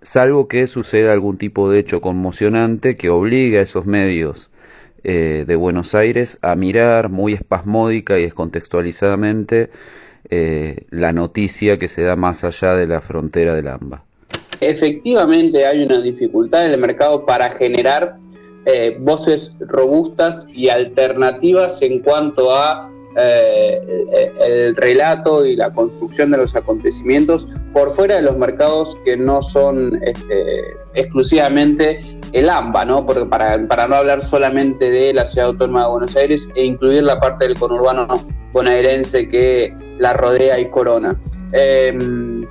salvo 0.00 0.48
que 0.48 0.66
suceda 0.68 1.12
algún 1.12 1.36
tipo 1.36 1.70
de 1.70 1.80
hecho 1.80 2.00
conmocionante 2.00 2.96
que 2.96 3.10
obligue 3.10 3.58
a 3.58 3.62
esos 3.62 3.84
medios 3.84 4.50
eh, 5.04 5.44
de 5.46 5.56
Buenos 5.56 5.94
Aires 5.94 6.38
a 6.40 6.56
mirar 6.56 7.10
muy 7.10 7.34
espasmódica 7.34 8.18
y 8.18 8.22
descontextualizadamente 8.22 9.68
eh, 10.30 10.86
la 10.90 11.12
noticia 11.12 11.78
que 11.78 11.88
se 11.88 12.02
da 12.02 12.16
más 12.16 12.44
allá 12.44 12.74
de 12.76 12.86
la 12.86 13.00
frontera 13.00 13.54
del 13.54 13.68
AMBA. 13.68 14.04
Efectivamente 14.60 15.66
hay 15.66 15.82
una 15.82 16.00
dificultad 16.00 16.66
en 16.66 16.72
el 16.72 16.78
mercado 16.78 17.24
para 17.24 17.50
generar 17.50 18.16
eh, 18.66 18.96
voces 19.00 19.56
robustas 19.58 20.46
y 20.52 20.68
alternativas 20.68 21.80
en 21.82 22.00
cuanto 22.00 22.54
a 22.54 22.90
eh, 23.16 23.80
el 24.40 24.76
relato 24.76 25.44
y 25.44 25.56
la 25.56 25.72
construcción 25.72 26.30
de 26.30 26.38
los 26.38 26.54
acontecimientos 26.54 27.46
por 27.72 27.90
fuera 27.90 28.16
de 28.16 28.22
los 28.22 28.36
mercados 28.36 28.96
que 29.04 29.16
no 29.16 29.42
son 29.42 29.98
este, 30.02 30.76
exclusivamente 30.94 32.00
el 32.32 32.48
AMBA, 32.48 32.84
¿no? 32.84 33.04
Porque 33.04 33.26
para, 33.26 33.66
para, 33.66 33.88
no 33.88 33.96
hablar 33.96 34.20
solamente 34.20 34.90
de 34.90 35.12
la 35.12 35.26
ciudad 35.26 35.48
autónoma 35.48 35.84
de 35.84 35.90
Buenos 35.90 36.16
Aires 36.16 36.48
e 36.54 36.64
incluir 36.64 37.02
la 37.02 37.18
parte 37.18 37.46
del 37.46 37.58
conurbano 37.58 38.06
bonaerense 38.52 39.28
que 39.28 39.74
la 39.98 40.12
rodea 40.12 40.58
y 40.60 40.70
corona. 40.70 41.20
Em, 41.52 42.46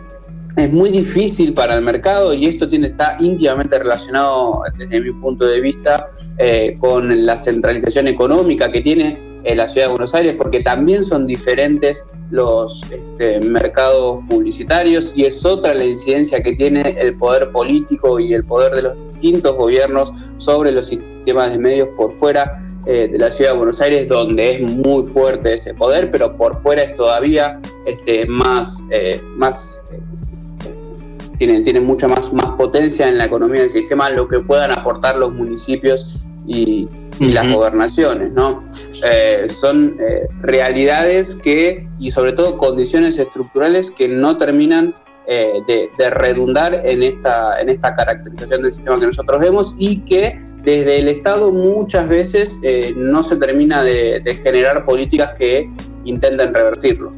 es 0.57 0.73
muy 0.73 0.89
difícil 0.89 1.53
para 1.53 1.75
el 1.75 1.81
mercado 1.81 2.33
y 2.33 2.45
esto 2.45 2.67
tiene, 2.67 2.87
está 2.87 3.15
íntimamente 3.19 3.79
relacionado, 3.79 4.61
desde 4.77 5.00
mi 5.00 5.11
punto 5.11 5.45
de 5.45 5.61
vista, 5.61 6.09
eh, 6.37 6.75
con 6.79 7.25
la 7.25 7.37
centralización 7.37 8.09
económica 8.09 8.69
que 8.69 8.81
tiene 8.81 9.28
en 9.43 9.57
la 9.57 9.67
ciudad 9.67 9.87
de 9.87 9.91
Buenos 9.91 10.13
Aires, 10.13 10.35
porque 10.37 10.61
también 10.61 11.03
son 11.03 11.25
diferentes 11.25 12.05
los 12.31 12.83
este, 12.91 13.39
mercados 13.41 14.21
publicitarios 14.29 15.13
y 15.15 15.25
es 15.25 15.45
otra 15.45 15.73
la 15.73 15.83
incidencia 15.83 16.41
que 16.41 16.55
tiene 16.55 16.95
el 16.99 17.17
poder 17.17 17.51
político 17.51 18.19
y 18.19 18.33
el 18.33 18.45
poder 18.45 18.75
de 18.75 18.81
los 18.83 19.11
distintos 19.13 19.55
gobiernos 19.55 20.13
sobre 20.37 20.71
los 20.71 20.87
sistemas 20.87 21.51
de 21.51 21.57
medios 21.57 21.89
por 21.97 22.13
fuera 22.13 22.65
eh, 22.85 23.07
de 23.11 23.17
la 23.17 23.31
ciudad 23.31 23.51
de 23.51 23.57
Buenos 23.57 23.81
Aires, 23.81 24.07
donde 24.07 24.55
es 24.55 24.61
muy 24.77 25.05
fuerte 25.05 25.55
ese 25.55 25.73
poder, 25.73 26.11
pero 26.11 26.35
por 26.35 26.55
fuera 26.57 26.83
es 26.83 26.95
todavía 26.95 27.59
este, 27.85 28.25
más, 28.25 28.83
eh, 28.91 29.21
más 29.35 29.83
eh, 29.91 29.99
tiene, 31.37 31.61
tiene 31.61 31.81
mucha 31.81 32.07
más, 32.07 32.31
más 32.33 32.51
potencia 32.51 33.07
en 33.07 33.17
la 33.17 33.25
economía 33.25 33.61
del 33.61 33.69
sistema, 33.69 34.09
lo 34.09 34.27
que 34.27 34.39
puedan 34.39 34.71
aportar 34.71 35.17
los 35.17 35.33
municipios 35.33 36.23
y, 36.47 36.87
las 37.20 37.53
gobernaciones, 37.53 38.32
¿no? 38.32 38.62
Eh, 39.03 39.36
son 39.36 39.98
eh, 40.00 40.27
realidades 40.42 41.36
que, 41.36 41.88
y 42.00 42.12
sobre 42.12 42.34
todo 42.34 42.58
condiciones 42.58 43.18
estructurales 43.18 43.92
que 43.92 44.08
no 44.08 44.38
terminan 44.38 44.96
eh, 45.27 45.53
de, 45.68 46.10
redundar 46.10 46.74
en 46.74 47.03
esta, 47.03 47.62
en 47.62 47.70
esta 47.70 47.96
caracterización 47.96 48.62
del 48.62 48.74
sistema 48.74 49.00
que 49.00 49.08
nosotros 49.08 49.40
vemos 49.40 49.75
y 49.77 50.00
que 50.01 50.40
desde 50.64 51.00
el 51.00 51.10
Estado 51.10 51.51
muchas 51.51 52.08
veces 52.08 52.60
no 52.96 53.24
se 53.24 53.38
termina 53.38 53.84
de, 53.84 54.22
de 54.22 54.36
generar 54.36 54.86
políticas 54.86 55.34
que 55.34 55.66
intenten 56.05 56.53
revertirlo 56.53 57.12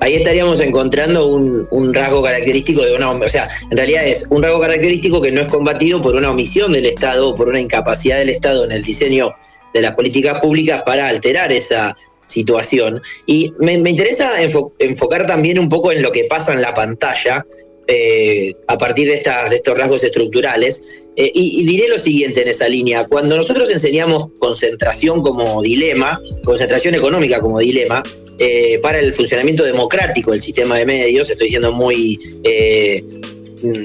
ahí 0.00 0.14
estaríamos 0.14 0.60
encontrando 0.60 1.26
un, 1.26 1.94
rasgo 1.94 2.22
característico 2.22 2.84
de 2.84 2.94
una, 2.94 3.10
o 3.10 3.28
sea, 3.28 3.48
en 3.70 3.76
realidad 3.76 4.06
es 4.06 4.26
un 4.30 4.42
rasgo 4.42 4.60
característico 4.60 5.20
que 5.20 5.32
no 5.32 5.40
es 5.40 5.48
combatido 5.48 6.00
por 6.02 6.14
una 6.14 6.30
omisión 6.30 6.72
del 6.72 6.86
Estado 6.86 7.30
o 7.30 7.36
por 7.36 7.48
una 7.48 7.60
incapacidad 7.60 8.18
del 8.18 8.28
Estado 8.30 8.64
en 8.64 8.72
el 8.72 8.82
diseño 8.82 9.32
de 9.72 9.82
las 9.82 9.94
políticas 9.94 10.40
públicas 10.40 10.82
para 10.84 11.08
alterar 11.08 11.52
esa 11.52 11.96
situación. 12.28 13.00
Y 13.26 13.52
me, 13.58 13.72
interesa 13.72 14.40
enfocar 14.40 15.26
también 15.26 15.58
un 15.58 15.68
poco 15.68 15.90
en 15.92 16.02
lo 16.02 16.12
que 16.12 16.24
pasa 16.24 16.52
en 16.52 16.62
la 16.62 16.74
pantalla, 16.74 17.44
eh, 17.90 18.54
a 18.66 18.76
partir 18.76 19.08
de, 19.08 19.14
estas, 19.14 19.48
de 19.48 19.56
estos 19.56 19.76
rasgos 19.76 20.04
estructurales. 20.04 21.08
Eh, 21.16 21.32
y, 21.34 21.64
diré 21.64 21.88
lo 21.88 21.98
siguiente 21.98 22.42
en 22.42 22.48
esa 22.48 22.68
línea. 22.68 23.06
Cuando 23.06 23.36
nosotros 23.36 23.70
enseñamos 23.70 24.28
concentración 24.38 25.22
como 25.22 25.62
dilema, 25.62 26.20
concentración 26.44 26.94
económica 26.94 27.40
como 27.40 27.58
dilema, 27.58 28.02
eh, 28.38 28.78
para 28.82 29.00
el 29.00 29.12
funcionamiento 29.12 29.64
democrático 29.64 30.32
del 30.32 30.42
sistema 30.42 30.76
de 30.78 30.86
medios, 30.86 31.30
estoy 31.30 31.48
siendo 31.48 31.72
muy 31.72 32.20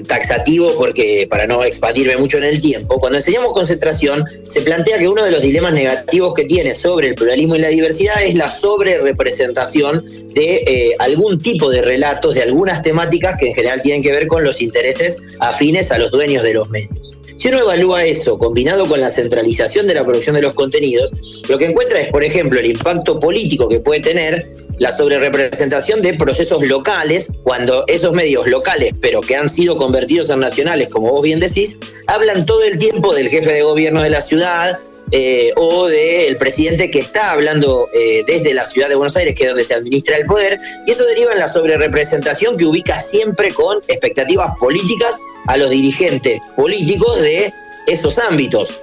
taxativo 0.07 0.73
porque 0.77 1.27
para 1.29 1.47
no 1.47 1.63
expandirme 1.63 2.17
mucho 2.17 2.37
en 2.37 2.43
el 2.45 2.61
tiempo, 2.61 2.99
cuando 2.99 3.17
enseñamos 3.17 3.53
concentración 3.53 4.23
se 4.47 4.61
plantea 4.61 4.97
que 4.97 5.07
uno 5.07 5.23
de 5.23 5.31
los 5.31 5.41
dilemas 5.41 5.73
negativos 5.73 6.33
que 6.33 6.45
tiene 6.45 6.73
sobre 6.73 7.09
el 7.09 7.15
pluralismo 7.15 7.55
y 7.55 7.59
la 7.59 7.69
diversidad 7.69 8.23
es 8.23 8.35
la 8.35 8.49
sobre-representación 8.49 10.05
de 10.33 10.55
eh, 10.65 10.95
algún 10.99 11.39
tipo 11.39 11.69
de 11.69 11.81
relatos, 11.81 12.35
de 12.35 12.43
algunas 12.43 12.81
temáticas 12.81 13.37
que 13.37 13.49
en 13.49 13.55
general 13.55 13.81
tienen 13.81 14.03
que 14.03 14.11
ver 14.11 14.27
con 14.27 14.43
los 14.43 14.61
intereses 14.61 15.21
afines 15.39 15.91
a 15.91 15.97
los 15.97 16.11
dueños 16.11 16.43
de 16.43 16.53
los 16.53 16.69
medios. 16.69 17.13
Si 17.37 17.49
uno 17.49 17.59
evalúa 17.59 18.05
eso 18.05 18.37
combinado 18.37 18.87
con 18.87 19.01
la 19.01 19.09
centralización 19.09 19.87
de 19.87 19.95
la 19.95 20.05
producción 20.05 20.35
de 20.35 20.41
los 20.41 20.53
contenidos, 20.53 21.43
lo 21.49 21.57
que 21.57 21.65
encuentra 21.65 21.99
es, 21.99 22.09
por 22.09 22.23
ejemplo, 22.23 22.59
el 22.59 22.67
impacto 22.67 23.19
político 23.19 23.67
que 23.67 23.79
puede 23.79 24.01
tener 24.01 24.49
la 24.83 24.91
sobrerepresentación 24.91 26.01
de 26.01 26.13
procesos 26.15 26.61
locales, 26.61 27.31
cuando 27.43 27.85
esos 27.87 28.11
medios 28.11 28.47
locales, 28.47 28.93
pero 28.99 29.21
que 29.21 29.37
han 29.37 29.47
sido 29.47 29.77
convertidos 29.77 30.29
en 30.29 30.41
nacionales, 30.41 30.89
como 30.89 31.09
vos 31.09 31.21
bien 31.21 31.39
decís, 31.39 31.79
hablan 32.05 32.45
todo 32.45 32.63
el 32.63 32.77
tiempo 32.77 33.15
del 33.15 33.29
jefe 33.29 33.53
de 33.53 33.61
gobierno 33.61 34.03
de 34.03 34.09
la 34.09 34.19
ciudad, 34.19 34.77
eh, 35.11 35.53
o 35.55 35.87
del 35.87 36.35
presidente 36.35 36.91
que 36.91 36.99
está 36.99 37.31
hablando 37.31 37.87
eh, 37.93 38.23
desde 38.27 38.53
la 38.53 38.65
ciudad 38.65 38.89
de 38.89 38.95
Buenos 38.95 39.15
Aires, 39.15 39.35
que 39.35 39.43
es 39.43 39.49
donde 39.51 39.63
se 39.63 39.73
administra 39.73 40.17
el 40.17 40.25
poder, 40.25 40.57
y 40.85 40.91
eso 40.91 41.05
deriva 41.05 41.31
en 41.31 41.39
la 41.39 41.47
sobrerepresentación 41.47 42.57
que 42.57 42.65
ubica 42.65 42.99
siempre 42.99 43.53
con 43.53 43.77
expectativas 43.87 44.49
políticas 44.59 45.17
a 45.47 45.55
los 45.55 45.69
dirigentes 45.69 46.41
políticos 46.57 47.21
de 47.21 47.53
esos 47.87 48.19
ámbitos. 48.19 48.73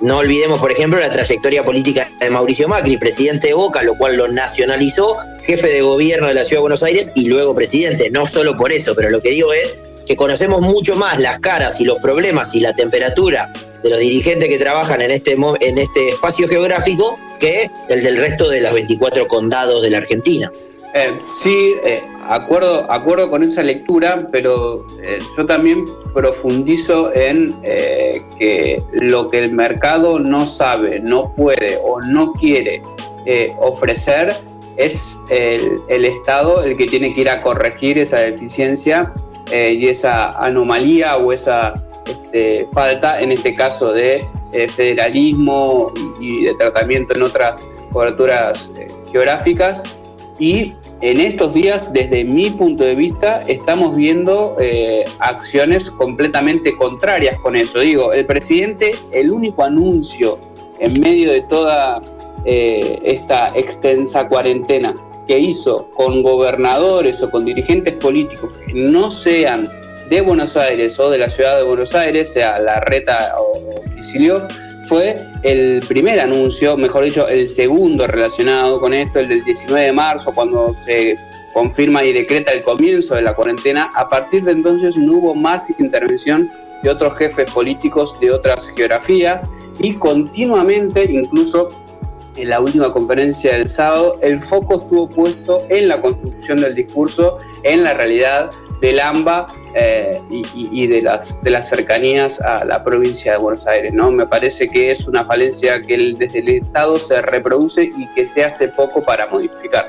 No 0.00 0.18
olvidemos, 0.18 0.60
por 0.60 0.72
ejemplo, 0.72 0.98
la 0.98 1.10
trayectoria 1.10 1.64
política 1.64 2.10
de 2.18 2.30
Mauricio 2.30 2.68
Macri, 2.68 2.96
presidente 2.96 3.48
de 3.48 3.54
Boca, 3.54 3.82
lo 3.82 3.94
cual 3.96 4.16
lo 4.16 4.28
nacionalizó, 4.28 5.16
jefe 5.42 5.68
de 5.68 5.82
gobierno 5.82 6.28
de 6.28 6.34
la 6.34 6.44
Ciudad 6.44 6.58
de 6.58 6.62
Buenos 6.62 6.82
Aires 6.82 7.12
y 7.14 7.26
luego 7.26 7.54
presidente. 7.54 8.10
No 8.10 8.26
solo 8.26 8.56
por 8.56 8.72
eso, 8.72 8.94
pero 8.94 9.10
lo 9.10 9.20
que 9.20 9.30
digo 9.30 9.52
es 9.52 9.82
que 10.06 10.16
conocemos 10.16 10.60
mucho 10.60 10.96
más 10.96 11.18
las 11.20 11.40
caras 11.40 11.80
y 11.80 11.84
los 11.84 11.98
problemas 11.98 12.54
y 12.54 12.60
la 12.60 12.72
temperatura 12.74 13.52
de 13.82 13.90
los 13.90 13.98
dirigentes 13.98 14.48
que 14.48 14.58
trabajan 14.58 15.02
en 15.02 15.10
este, 15.10 15.32
en 15.32 15.78
este 15.78 16.08
espacio 16.08 16.48
geográfico 16.48 17.18
que 17.38 17.70
el 17.88 18.02
del 18.02 18.16
resto 18.16 18.48
de 18.48 18.60
los 18.60 18.72
24 18.72 19.28
condados 19.28 19.82
de 19.82 19.90
la 19.90 19.98
Argentina. 19.98 20.50
Eh, 20.94 21.12
sí, 21.40 21.74
eh, 21.84 22.02
acuerdo, 22.30 22.90
acuerdo 22.90 23.28
con 23.28 23.42
esa 23.42 23.62
lectura, 23.62 24.28
pero 24.32 24.86
eh, 25.02 25.18
yo 25.36 25.46
también 25.46 25.84
profundizo 26.14 27.14
en 27.14 27.48
que 28.38 28.82
lo 28.92 29.28
que 29.28 29.40
el 29.40 29.52
mercado 29.52 30.18
no 30.18 30.46
sabe, 30.46 31.00
no 31.00 31.34
puede 31.36 31.78
o 31.84 32.00
no 32.00 32.32
quiere 32.32 32.82
ofrecer 33.58 34.34
es 34.80 35.18
el, 35.30 36.04
Estado 36.04 36.64
el 36.64 36.76
que 36.76 36.86
tiene 36.86 37.14
que 37.14 37.22
ir 37.22 37.28
a 37.28 37.40
corregir 37.40 37.98
esa 37.98 38.20
deficiencia 38.20 39.12
eh, 39.50 39.76
y 39.78 39.88
esa 39.88 40.30
anomalía 40.42 41.16
o 41.16 41.32
esa 41.32 41.74
este, 42.06 42.66
falta, 42.72 43.20
en 43.20 43.32
este 43.32 43.54
caso 43.54 43.92
de 43.92 44.24
eh, 44.52 44.68
federalismo 44.68 45.92
y, 46.20 46.44
de 46.44 46.54
tratamiento 46.54 47.14
en 47.14 47.22
otras 47.22 47.66
coberturas 47.92 48.68
eh, 48.76 48.86
geográficas. 49.12 49.82
Y 50.38 50.72
en 51.02 51.20
estos 51.20 51.54
días, 51.54 51.92
desde 51.92 52.24
mi 52.24 52.50
punto 52.50 52.84
de 52.84 52.94
vista, 52.94 53.40
estamos 53.48 53.96
viendo 53.96 54.56
acciones 55.18 55.90
completamente 55.90 56.76
contrarias 56.76 57.38
con 57.40 57.56
eso. 57.56 57.80
Digo, 57.80 58.12
el 58.12 58.26
presidente, 58.26 58.92
el 59.12 59.30
único 59.30 59.64
anuncio 59.64 60.38
en 60.78 61.00
medio 61.00 61.32
de 61.32 61.42
toda 61.42 62.02
esta 62.44 63.52
extensa 63.54 64.28
cuarentena 64.28 64.94
que 65.26 65.38
hizo 65.38 65.90
con 65.90 66.22
gobernadores 66.22 67.22
o 67.22 67.30
con 67.30 67.44
dirigentes 67.44 67.94
políticos 67.94 68.56
que 68.66 68.74
no 68.74 69.10
sean 69.10 69.66
de 70.08 70.20
Buenos 70.22 70.56
Aires 70.56 70.98
o 70.98 71.08
de 71.08 71.18
la 71.18 71.30
ciudad 71.30 71.56
de 71.58 71.62
Buenos 71.62 71.94
Aires, 71.94 72.32
sea 72.32 72.58
la 72.58 72.80
reta 72.80 73.36
o 73.38 73.52
Sicilio, 74.02 74.42
fue 74.90 75.14
el 75.44 75.84
primer 75.86 76.18
anuncio, 76.18 76.76
mejor 76.76 77.04
dicho, 77.04 77.28
el 77.28 77.48
segundo 77.48 78.08
relacionado 78.08 78.80
con 78.80 78.92
esto, 78.92 79.20
el 79.20 79.28
del 79.28 79.44
19 79.44 79.86
de 79.86 79.92
marzo, 79.92 80.32
cuando 80.34 80.74
se 80.74 81.16
confirma 81.54 82.02
y 82.02 82.12
decreta 82.12 82.50
el 82.50 82.64
comienzo 82.64 83.14
de 83.14 83.22
la 83.22 83.32
cuarentena. 83.32 83.88
A 83.94 84.08
partir 84.08 84.42
de 84.42 84.50
entonces 84.50 84.96
no 84.96 85.12
hubo 85.12 85.34
más 85.36 85.70
intervención 85.78 86.50
de 86.82 86.90
otros 86.90 87.16
jefes 87.16 87.48
políticos 87.52 88.18
de 88.18 88.32
otras 88.32 88.68
geografías 88.74 89.48
y 89.78 89.94
continuamente, 89.94 91.04
incluso 91.04 91.68
en 92.34 92.50
la 92.50 92.58
última 92.58 92.92
conferencia 92.92 93.52
del 93.52 93.68
sábado, 93.68 94.18
el 94.22 94.42
foco 94.42 94.80
estuvo 94.80 95.08
puesto 95.08 95.58
en 95.68 95.86
la 95.86 96.00
construcción 96.00 96.60
del 96.60 96.74
discurso, 96.74 97.38
en 97.62 97.84
la 97.84 97.94
realidad 97.94 98.50
del 98.80 99.00
AMBA 99.00 99.46
eh, 99.74 100.18
y, 100.30 100.86
de, 100.86 101.02
las, 101.02 101.40
de 101.42 101.50
las 101.50 101.68
cercanías 101.68 102.40
a 102.40 102.64
la 102.64 102.82
provincia 102.82 103.32
de 103.32 103.38
Buenos 103.38 103.66
Aires. 103.66 103.92
¿no? 103.92 104.10
Me 104.10 104.26
parece 104.26 104.66
que 104.66 104.90
es 104.92 105.06
una 105.06 105.24
falencia 105.24 105.80
que 105.80 106.14
desde 106.16 106.38
el 106.38 106.48
Estado 106.48 106.96
se 106.96 107.20
reproduce 107.22 107.84
y 107.84 108.06
que 108.14 108.24
se 108.24 108.44
hace 108.44 108.68
poco 108.68 109.02
para 109.02 109.26
modificar. 109.26 109.86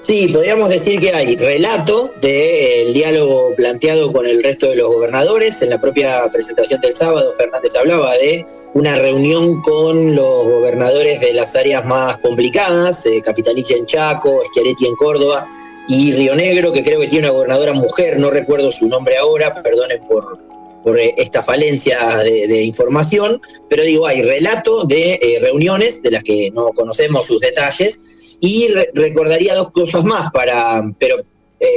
Sí, 0.00 0.28
podríamos 0.28 0.68
decir 0.68 1.00
que 1.00 1.12
hay 1.12 1.34
relato 1.34 2.12
del 2.22 2.92
diálogo 2.94 3.54
planteado 3.56 4.12
con 4.12 4.26
el 4.26 4.44
resto 4.44 4.68
de 4.68 4.76
los 4.76 4.94
gobernadores. 4.94 5.60
En 5.62 5.70
la 5.70 5.80
propia 5.80 6.30
presentación 6.30 6.80
del 6.80 6.94
sábado, 6.94 7.34
Fernández 7.36 7.74
hablaba 7.74 8.12
de 8.12 8.46
una 8.74 8.94
reunión 8.94 9.60
con 9.62 10.14
los 10.14 10.44
gobernadores 10.44 11.20
de 11.20 11.32
las 11.32 11.56
áreas 11.56 11.84
más 11.84 12.18
complicadas, 12.18 13.06
eh, 13.06 13.20
en 13.26 13.86
Chaco, 13.86 14.40
Schiaretti 14.52 14.86
en 14.86 14.94
Córdoba 14.94 15.48
y 15.88 16.12
Río 16.12 16.36
Negro, 16.36 16.72
que 16.72 16.84
creo 16.84 17.00
que 17.00 17.08
tiene 17.08 17.26
una 17.26 17.34
gobernadora 17.34 17.72
mujer, 17.72 18.18
no 18.18 18.30
recuerdo 18.30 18.70
su 18.70 18.88
nombre 18.88 19.16
ahora, 19.16 19.62
perdonen 19.62 20.06
por, 20.06 20.38
por 20.84 21.00
eh, 21.00 21.14
esta 21.16 21.42
falencia 21.42 22.18
de, 22.18 22.62
información, 22.62 23.40
pero 23.70 23.82
digo, 23.82 24.06
hay 24.06 24.22
relato 24.22 24.84
de 24.84 25.14
eh, 25.14 25.38
reuniones 25.40 26.02
de 26.02 26.10
las 26.10 26.22
que 26.22 26.50
no 26.52 26.68
conocemos 26.72 27.26
sus 27.26 27.40
detalles 27.40 28.38
y 28.40 28.68
recordaría 28.94 29.54
dos 29.54 29.70
cosas 29.70 30.04
más 30.04 30.30
para, 30.30 30.84
pero 30.98 31.16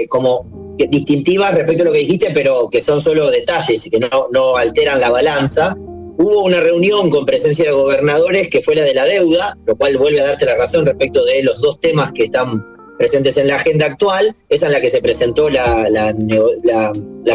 como 0.10 0.46
distintivas 0.78 1.56
respecto 1.56 1.84
a 1.84 1.86
lo 1.88 1.92
que 1.92 2.00
dijiste, 2.00 2.30
pero 2.34 2.70
que 2.70 2.82
son 2.82 3.02
solo 3.02 3.32
detalles 3.32 3.86
y 3.86 3.90
que 3.90 4.00
no, 4.00 4.28
no 4.32 4.56
alteran 4.56 5.00
la 5.00 5.10
balanza. 5.10 5.76
Hubo 6.18 6.44
una 6.44 6.60
reunión 6.60 7.10
con 7.10 7.26
presencia 7.26 7.66
de 7.66 7.72
gobernadores 7.72 8.50
que 8.50 8.62
fue 8.62 8.76
la 8.76 8.84
de 8.84 8.94
la 8.94 9.06
deuda, 9.06 9.58
lo 9.66 9.76
cual 9.76 9.98
vuelve 9.98 10.22
a 10.22 10.26
darte 10.26 10.46
la 10.46 10.56
razón 10.56 10.86
respecto 10.86 11.24
de 11.26 11.42
los 11.42 11.60
dos 11.62 11.80
temas 11.80 12.12
que 12.12 12.26
están 12.26 12.64
presentes 13.02 13.36
en 13.38 13.48
la 13.48 13.56
agenda 13.56 13.88
actual. 13.88 14.36
Esa 14.48 14.68
en 14.68 14.74
la 14.74 14.80
que 14.80 14.92
se 14.92 15.02
presentó 15.02 15.50
la, 15.50 16.14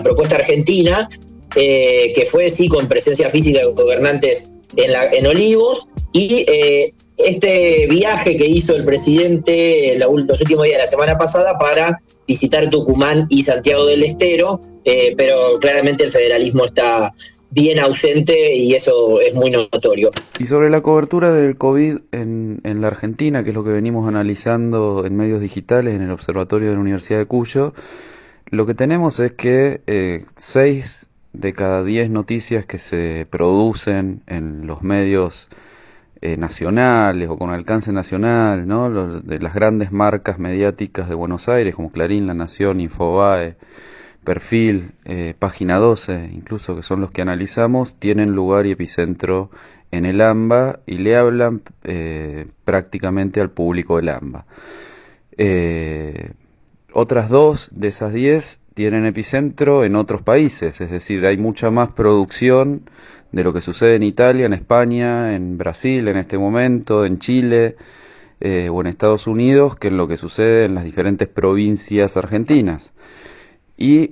propuesta 0.05 0.37
argentina, 0.37 1.09
eh, 1.57 2.13
que 2.15 2.25
fue 2.25 2.51
sí 2.51 2.69
con 2.69 2.87
presencia 2.87 3.29
física 3.31 3.59
de 3.59 3.73
gobernantes 3.73 4.49
en, 4.77 4.93
la, 4.93 5.11
en 5.11 5.27
Olivos. 5.27 5.89
Y 6.13 6.45
eh, 6.47 6.95
este 7.19 7.89
viaje 7.89 8.37
que 8.37 8.47
hizo 8.47 8.77
el 8.77 8.85
presidente 8.85 9.99
los 9.99 10.41
últimos 10.41 10.67
días 10.67 10.77
de 10.77 10.85
la 10.85 10.87
semana 10.87 11.19
pasada 11.19 11.59
para 11.59 12.01
visitar 12.29 12.71
Tucumán 12.71 13.27
y 13.29 13.43
Santiago 13.43 13.87
del 13.87 14.05
Estero, 14.05 14.61
eh, 14.85 15.15
pero 15.17 15.59
claramente 15.61 16.05
el 16.05 16.13
federalismo 16.13 16.67
está 16.67 17.13
bien 17.51 17.79
ausente 17.79 18.55
y 18.55 18.75
eso 18.75 19.21
es 19.21 19.35
muy 19.35 19.51
notorio. 19.51 20.11
Y 20.39 20.47
sobre 20.47 20.71
la 20.71 20.83
cobertura 20.83 21.33
del 21.33 21.57
COVID 21.57 21.99
en, 22.13 22.61
en, 22.65 22.81
la 22.81 22.89
Argentina, 22.89 23.45
que 23.45 23.51
es 23.51 23.57
lo 23.57 23.65
que 23.65 23.71
venimos 23.71 24.09
analizando 24.09 25.05
en 25.07 25.17
medios 25.17 25.41
digitales 25.41 25.95
en 25.95 26.03
el 26.03 26.11
Observatorio 26.11 26.69
de 26.69 26.75
la 26.75 26.81
Universidad 26.81 27.19
de 27.19 27.27
Cuyo, 27.27 27.73
lo 28.49 28.65
que 28.65 28.75
tenemos 28.75 29.19
es 29.19 29.33
que 29.33 29.81
eh, 29.87 30.25
seis 30.37 31.09
de 31.33 31.53
cada 31.53 31.83
diez 31.83 32.11
noticias 32.11 32.65
que 32.65 32.79
se 32.79 33.27
producen 33.29 34.23
en 34.27 34.67
los 34.67 34.83
medios 34.83 35.49
eh, 36.23 36.37
nacionales 36.37 37.29
o 37.29 37.37
con 37.39 37.51
alcance 37.51 37.93
nacional, 37.93 38.67
¿no? 38.67 39.21
de 39.21 39.39
las 39.41 39.53
grandes 39.53 39.93
marcas 39.93 40.39
mediáticas 40.39 41.09
de 41.09 41.15
Buenos 41.15 41.49
Aires 41.49 41.75
como 41.75 41.91
Clarín, 41.91 42.27
La 42.27 42.35
Nación, 42.35 42.81
Infobae, 42.81 43.57
perfil, 44.27 44.93
eh, 45.07 45.33
página 45.39 45.77
12, 45.77 46.31
incluso 46.35 46.77
que 46.77 46.83
son 46.83 47.01
los 47.01 47.11
que 47.11 47.23
analizamos, 47.23 47.95
tienen 47.95 48.33
lugar 48.33 48.67
y 48.67 48.73
epicentro 48.73 49.51
en 49.93 50.05
el 50.05 50.21
AMBA 50.21 50.81
y 50.85 50.99
le 50.99 51.17
hablan 51.17 51.63
eh, 51.85 52.47
prácticamente 52.65 53.41
al 53.41 53.51
público 53.51 53.97
del 53.97 54.11
AMBA. 54.11 54.45
Eh, 55.39 56.33
otras 56.93 57.31
dos 57.31 57.71
de 57.73 57.89
esas 57.89 58.13
diez 58.13 58.61
tienen 58.75 59.07
epicentro 59.07 59.85
en 59.85 59.97
otros 59.97 60.21
países, 60.23 60.81
es 60.83 60.91
decir, 60.91 61.25
hay 61.25 61.39
mucha 61.39 61.71
más 61.71 61.91
producción 61.91 62.91
de 63.33 63.45
lo 63.45 63.53
que 63.53 63.61
sucede 63.61 63.95
en 63.95 64.03
Italia, 64.03 64.47
en 64.47 64.53
España, 64.53 65.35
en 65.35 65.57
Brasil 65.57 66.09
en 66.09 66.17
este 66.17 66.37
momento, 66.37 67.05
en 67.05 67.19
Chile 67.19 67.77
o 68.71 68.81
en 68.81 68.87
Estados 68.87 69.27
Unidos 69.27 69.77
que 69.77 69.89
en 69.89 69.97
lo 69.97 70.09
que 70.09 70.17
sucede 70.19 70.67
en 70.67 70.75
las 70.75 70.85
diferentes 70.85 71.29
provincias 71.29 72.17
argentinas. 72.17 72.93
Y 73.77 74.11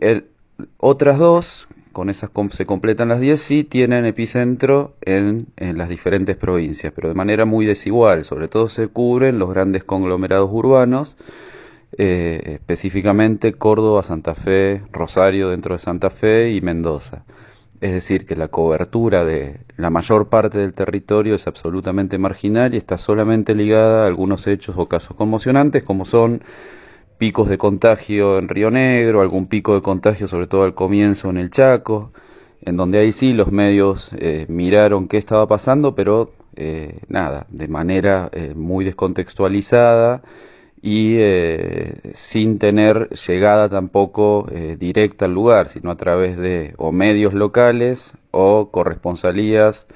otras 0.79 1.18
dos, 1.18 1.68
con 1.92 2.11
esas 2.11 2.31
se 2.50 2.66
completan 2.66 3.09
las 3.09 3.20
10, 3.20 3.40
sí 3.40 3.64
tienen 3.64 4.05
epicentro 4.05 4.94
en, 5.00 5.46
en, 5.57 5.79
las 5.79 5.88
diferentes 5.88 6.37
provincias, 6.37 6.92
pero 6.94 7.09
de 7.09 7.14
manera 7.14 7.44
muy 7.44 7.64
desigual. 7.64 8.24
Sobre 8.24 8.48
todo 8.48 8.68
se 8.68 8.88
cubren 8.88 9.38
los 9.38 9.50
grandes 9.50 9.85
conglomerados 9.85 10.50
urbanos, 10.53 11.16
eh, 11.96 12.42
específicamente 12.46 13.53
Córdoba, 13.53 14.03
Santa 14.03 14.35
Fe, 14.35 14.83
Rosario 14.92 15.50
dentro 15.50 15.74
de 15.74 15.79
Santa 15.79 16.11
Fe 16.11 16.53
y 16.53 16.61
Mendoza. 16.61 17.24
Es 17.81 17.92
decir, 17.92 18.27
que 18.27 18.37
la 18.37 18.48
cobertura 18.48 19.24
de 19.24 19.61
la 19.77 19.90
mayor 19.90 20.29
parte 20.29 20.59
del 20.59 20.72
territorio 20.72 21.35
es 21.35 21.46
absolutamente 21.46 22.18
marginal 22.18 22.74
y 22.74 22.79
está 22.79 22.98
solamente 22.98 23.55
ligada 23.55 24.05
a 24.05 24.07
algunos 24.07 24.46
hechos 24.46 24.74
o 24.79 24.88
casos 24.88 25.16
conmocionantes 25.16 25.85
como 25.85 26.05
son 26.05 26.42
picos 27.18 27.48
de 27.48 27.59
contagio 27.59 28.38
en 28.38 28.48
Río 28.48 28.70
Negro, 28.70 29.20
algún 29.20 29.46
pico 29.46 29.74
de 29.74 29.83
contagio 29.83 30.29
sobre 30.29 30.46
todo 30.46 30.64
al 30.64 30.74
comienzo 30.74 31.31
en 31.31 31.37
el 31.37 31.50
Chaco, 31.50 32.12
en 32.62 32.77
donde 32.77 32.98
ahí 32.98 33.12
sí 33.12 33.33
los 33.33 33.53
medios 33.53 34.11
eh, 34.18 34.46
miraron 34.48 35.09
qué 35.09 35.18
estaba 35.18 35.46
pasando, 35.46 35.94
pero 35.94 36.33
eh, 36.57 37.00
nada, 37.09 37.46
de 37.50 37.68
manera 37.68 38.31
eh, 38.33 38.55
muy 38.55 38.85
descontextualizada 38.85 40.22
y 40.83 41.16
sin 42.12 42.59
tener 42.59 43.09
llegada 43.27 43.70
tampoco 43.70 44.46
directa 44.79 45.24
al 45.24 45.33
lugar, 45.33 45.70
sino 45.70 45.90
a 45.90 45.96
través 45.96 46.37
de 46.37 46.74
o 46.77 46.92
medios 46.92 47.33
locales 47.33 48.12
o 48.33 48.68
corresponsalías 48.70 49.87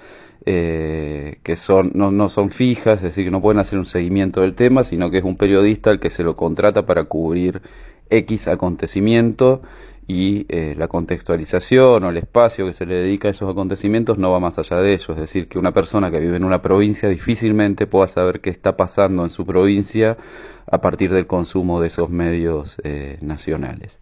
eh, 0.51 1.41
que 1.43 1.57
son, 1.57 1.93
no, 1.95 2.11
no, 2.11 2.31
son 2.31 2.49
fijas, 2.49 2.97
es 2.97 3.03
decir, 3.03 3.27
que 3.27 3.31
no 3.31 3.43
pueden 3.43 3.59
hacer 3.59 3.79
un 3.79 3.85
seguimiento 3.85 4.41
del 4.41 4.55
tema, 4.55 4.83
sino 4.83 5.11
que 5.11 5.19
es 5.19 5.25
un 5.25 5.37
periodista 5.37 5.91
el 5.91 6.01
que 6.01 6.09
se 6.09 6.25
lo 6.25 6.37
contrata 6.37 6.87
para 6.87 7.05
cubrir 7.05 7.61
X 8.09 8.49
acontecimiento 8.49 9.61
y 10.07 10.47
eh, 10.49 10.75
la 10.79 10.89
contextualización 10.89 12.03
o 12.03 12.09
el 12.09 12.17
espacio 12.17 12.65
que 12.65 12.73
se 12.73 12.87
le 12.87 12.95
dedica 12.95 13.29
a 13.29 13.33
esos 13.33 13.51
acontecimientos 13.51 14.17
no 14.17 14.33
va 14.33 14.41
más 14.41 14.59
allá 14.59 14.79
de 14.79 14.95
ello. 14.95 15.13
Es 15.13 15.21
decir, 15.21 15.49
que 15.49 15.59
una 15.59 15.73
persona 15.73 16.11
que 16.11 16.19
vive 16.19 16.39
en 16.39 16.45
una 16.45 16.63
provincia 16.63 17.11
difícilmente 17.11 17.87
pueda 17.87 18.09
saber 18.09 18.41
qué 18.41 18.49
está 18.49 18.75
pasando 18.75 19.25
en 19.25 19.31
su 19.31 19.45
provincia 19.45 20.17
a 20.67 20.81
partir 20.81 21.13
del 21.13 21.27
consumo 21.27 21.79
de 21.83 21.89
esos 21.89 22.09
medios 22.09 22.79
eh, 22.85 23.19
nacionales. 23.21 24.01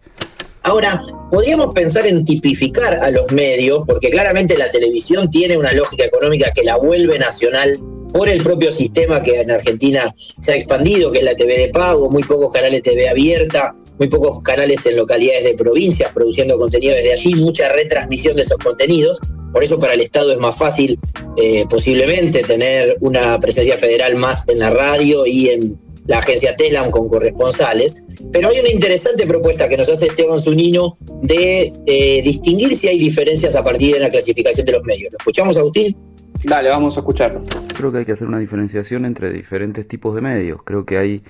Ahora, 0.67 1.01
podríamos 1.31 1.73
pensar 1.73 2.05
en 2.07 2.25
tipificar 2.25 2.95
a 2.95 3.09
los 3.09 3.31
medios, 3.31 3.85
porque 3.87 4.09
claramente 4.09 4.57
la 4.57 4.69
televisión 4.69 5.31
tiene 5.31 5.55
una 5.55 5.71
lógica 5.71 6.03
económica 6.03 6.51
que 6.53 6.65
la 6.65 6.75
vuelve 6.75 7.17
nacional 7.17 7.77
por 8.11 8.27
el 8.27 8.43
propio 8.43 8.69
sistema 8.69 9.23
que 9.23 9.39
en 9.39 9.49
Argentina 9.49 10.13
se 10.17 10.51
ha 10.51 10.55
expandido, 10.57 11.09
que 11.09 11.19
es 11.19 11.23
la 11.23 11.37
TV 11.37 11.57
de 11.57 11.69
pago, 11.69 12.09
muy 12.09 12.21
pocos 12.23 12.51
canales 12.51 12.83
TV 12.83 13.07
abierta, 13.07 13.73
muy 13.97 14.09
pocos 14.09 14.41
canales 14.43 14.85
en 14.85 14.97
localidades 14.97 15.45
de 15.45 15.53
provincias 15.53 16.11
produciendo 16.11 16.59
contenido 16.59 16.95
desde 16.95 17.13
allí, 17.13 17.35
mucha 17.35 17.69
retransmisión 17.69 18.35
de 18.35 18.41
esos 18.41 18.57
contenidos. 18.57 19.21
Por 19.53 19.63
eso 19.63 19.79
para 19.79 19.93
el 19.93 20.01
Estado 20.01 20.33
es 20.33 20.37
más 20.37 20.57
fácil 20.57 20.99
eh, 21.37 21.63
posiblemente 21.69 22.43
tener 22.43 22.97
una 22.99 23.39
presencia 23.39 23.77
federal 23.77 24.17
más 24.17 24.49
en 24.49 24.59
la 24.59 24.69
radio 24.69 25.25
y 25.25 25.47
en 25.47 25.86
la 26.07 26.19
agencia 26.19 26.55
Telam 26.55 26.89
con 26.91 27.07
corresponsales. 27.09 28.03
Pero 28.31 28.49
hay 28.49 28.59
una 28.59 28.69
interesante 28.69 29.25
propuesta 29.27 29.69
que 29.69 29.77
nos 29.77 29.89
hace 29.89 30.07
Esteban 30.07 30.39
Zunino 30.39 30.97
de 31.21 31.71
eh, 31.85 32.21
distinguir 32.23 32.75
si 32.75 32.87
hay 32.87 32.99
diferencias 32.99 33.55
a 33.55 33.63
partir 33.63 33.93
de 33.93 33.99
la 33.99 34.09
clasificación 34.09 34.65
de 34.65 34.71
los 34.73 34.83
medios. 34.83 35.11
¿Lo 35.11 35.17
escuchamos, 35.19 35.57
Agustín? 35.57 35.95
Dale, 36.43 36.69
vamos 36.69 36.97
a 36.97 37.01
escucharlo. 37.01 37.41
Creo 37.75 37.91
que 37.91 37.99
hay 37.99 38.05
que 38.05 38.11
hacer 38.11 38.27
una 38.27 38.39
diferenciación 38.39 39.05
entre 39.05 39.31
diferentes 39.31 39.87
tipos 39.87 40.15
de 40.15 40.21
medios. 40.21 40.61
Creo 40.63 40.85
que 40.85 40.97
hay 40.97 41.23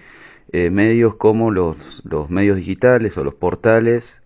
eh, 0.52 0.70
medios 0.70 1.16
como 1.16 1.52
los, 1.52 2.02
los 2.04 2.30
medios 2.30 2.58
digitales 2.58 3.18
o 3.18 3.24
los 3.24 3.34
portales 3.34 4.22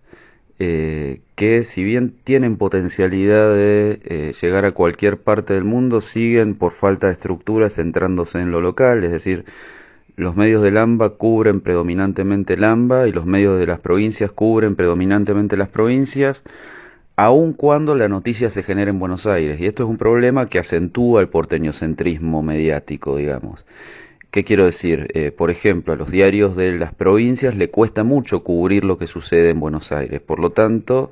eh, 0.64 1.22
que 1.34 1.64
si 1.64 1.82
bien 1.82 2.14
tienen 2.22 2.56
potencialidad 2.56 3.52
de 3.52 4.00
eh, 4.04 4.32
llegar 4.40 4.64
a 4.64 4.70
cualquier 4.70 5.18
parte 5.20 5.54
del 5.54 5.64
mundo, 5.64 6.00
siguen 6.00 6.54
por 6.54 6.70
falta 6.70 7.08
de 7.08 7.14
estructura 7.14 7.68
centrándose 7.68 8.38
en 8.38 8.52
lo 8.52 8.60
local, 8.60 9.02
es 9.02 9.10
decir, 9.10 9.44
los 10.22 10.36
medios 10.36 10.62
del 10.62 10.76
AMBA 10.76 11.10
cubren 11.10 11.60
predominantemente 11.60 12.54
el 12.54 12.64
AMBA 12.64 13.08
y 13.08 13.12
los 13.12 13.26
medios 13.26 13.58
de 13.58 13.66
las 13.66 13.80
provincias 13.80 14.32
cubren 14.32 14.76
predominantemente 14.76 15.56
las 15.56 15.68
provincias, 15.68 16.42
aun 17.16 17.52
cuando 17.52 17.94
la 17.94 18.08
noticia 18.08 18.50
se 18.50 18.62
genera 18.62 18.90
en 18.90 18.98
Buenos 18.98 19.26
Aires. 19.26 19.60
Y 19.60 19.66
esto 19.66 19.82
es 19.82 19.88
un 19.88 19.98
problema 19.98 20.48
que 20.48 20.58
acentúa 20.58 21.20
el 21.20 21.28
porteñocentrismo 21.28 22.42
mediático, 22.42 23.16
digamos. 23.16 23.66
¿Qué 24.30 24.44
quiero 24.44 24.64
decir? 24.64 25.08
Eh, 25.12 25.30
por 25.30 25.50
ejemplo, 25.50 25.92
a 25.92 25.96
los 25.96 26.10
diarios 26.10 26.56
de 26.56 26.72
las 26.78 26.94
provincias 26.94 27.54
le 27.54 27.68
cuesta 27.68 28.02
mucho 28.02 28.42
cubrir 28.42 28.82
lo 28.82 28.96
que 28.96 29.06
sucede 29.06 29.50
en 29.50 29.60
Buenos 29.60 29.92
Aires. 29.92 30.20
Por 30.20 30.40
lo 30.40 30.50
tanto, 30.50 31.10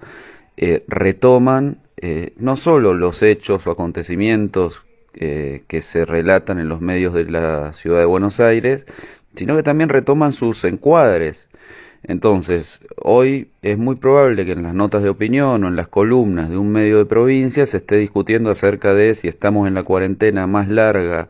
eh, 0.56 0.84
retoman 0.88 1.82
eh, 1.98 2.32
no 2.38 2.56
solo 2.56 2.94
los 2.94 3.22
hechos 3.22 3.66
o 3.66 3.70
acontecimientos 3.70 4.86
que 5.12 5.80
se 5.82 6.04
relatan 6.04 6.58
en 6.58 6.68
los 6.68 6.80
medios 6.80 7.14
de 7.14 7.24
la 7.24 7.72
ciudad 7.72 7.98
de 7.98 8.04
Buenos 8.04 8.40
Aires, 8.40 8.86
sino 9.34 9.56
que 9.56 9.62
también 9.62 9.88
retoman 9.88 10.32
sus 10.32 10.64
encuadres. 10.64 11.48
Entonces, 12.02 12.80
hoy 12.96 13.50
es 13.62 13.76
muy 13.76 13.96
probable 13.96 14.46
que 14.46 14.52
en 14.52 14.62
las 14.62 14.74
notas 14.74 15.02
de 15.02 15.10
opinión 15.10 15.64
o 15.64 15.68
en 15.68 15.76
las 15.76 15.88
columnas 15.88 16.48
de 16.48 16.56
un 16.56 16.72
medio 16.72 16.98
de 16.98 17.04
provincia 17.04 17.66
se 17.66 17.78
esté 17.78 17.96
discutiendo 17.96 18.50
acerca 18.50 18.94
de 18.94 19.14
si 19.14 19.28
estamos 19.28 19.68
en 19.68 19.74
la 19.74 19.82
cuarentena 19.82 20.46
más 20.46 20.68
larga 20.68 21.28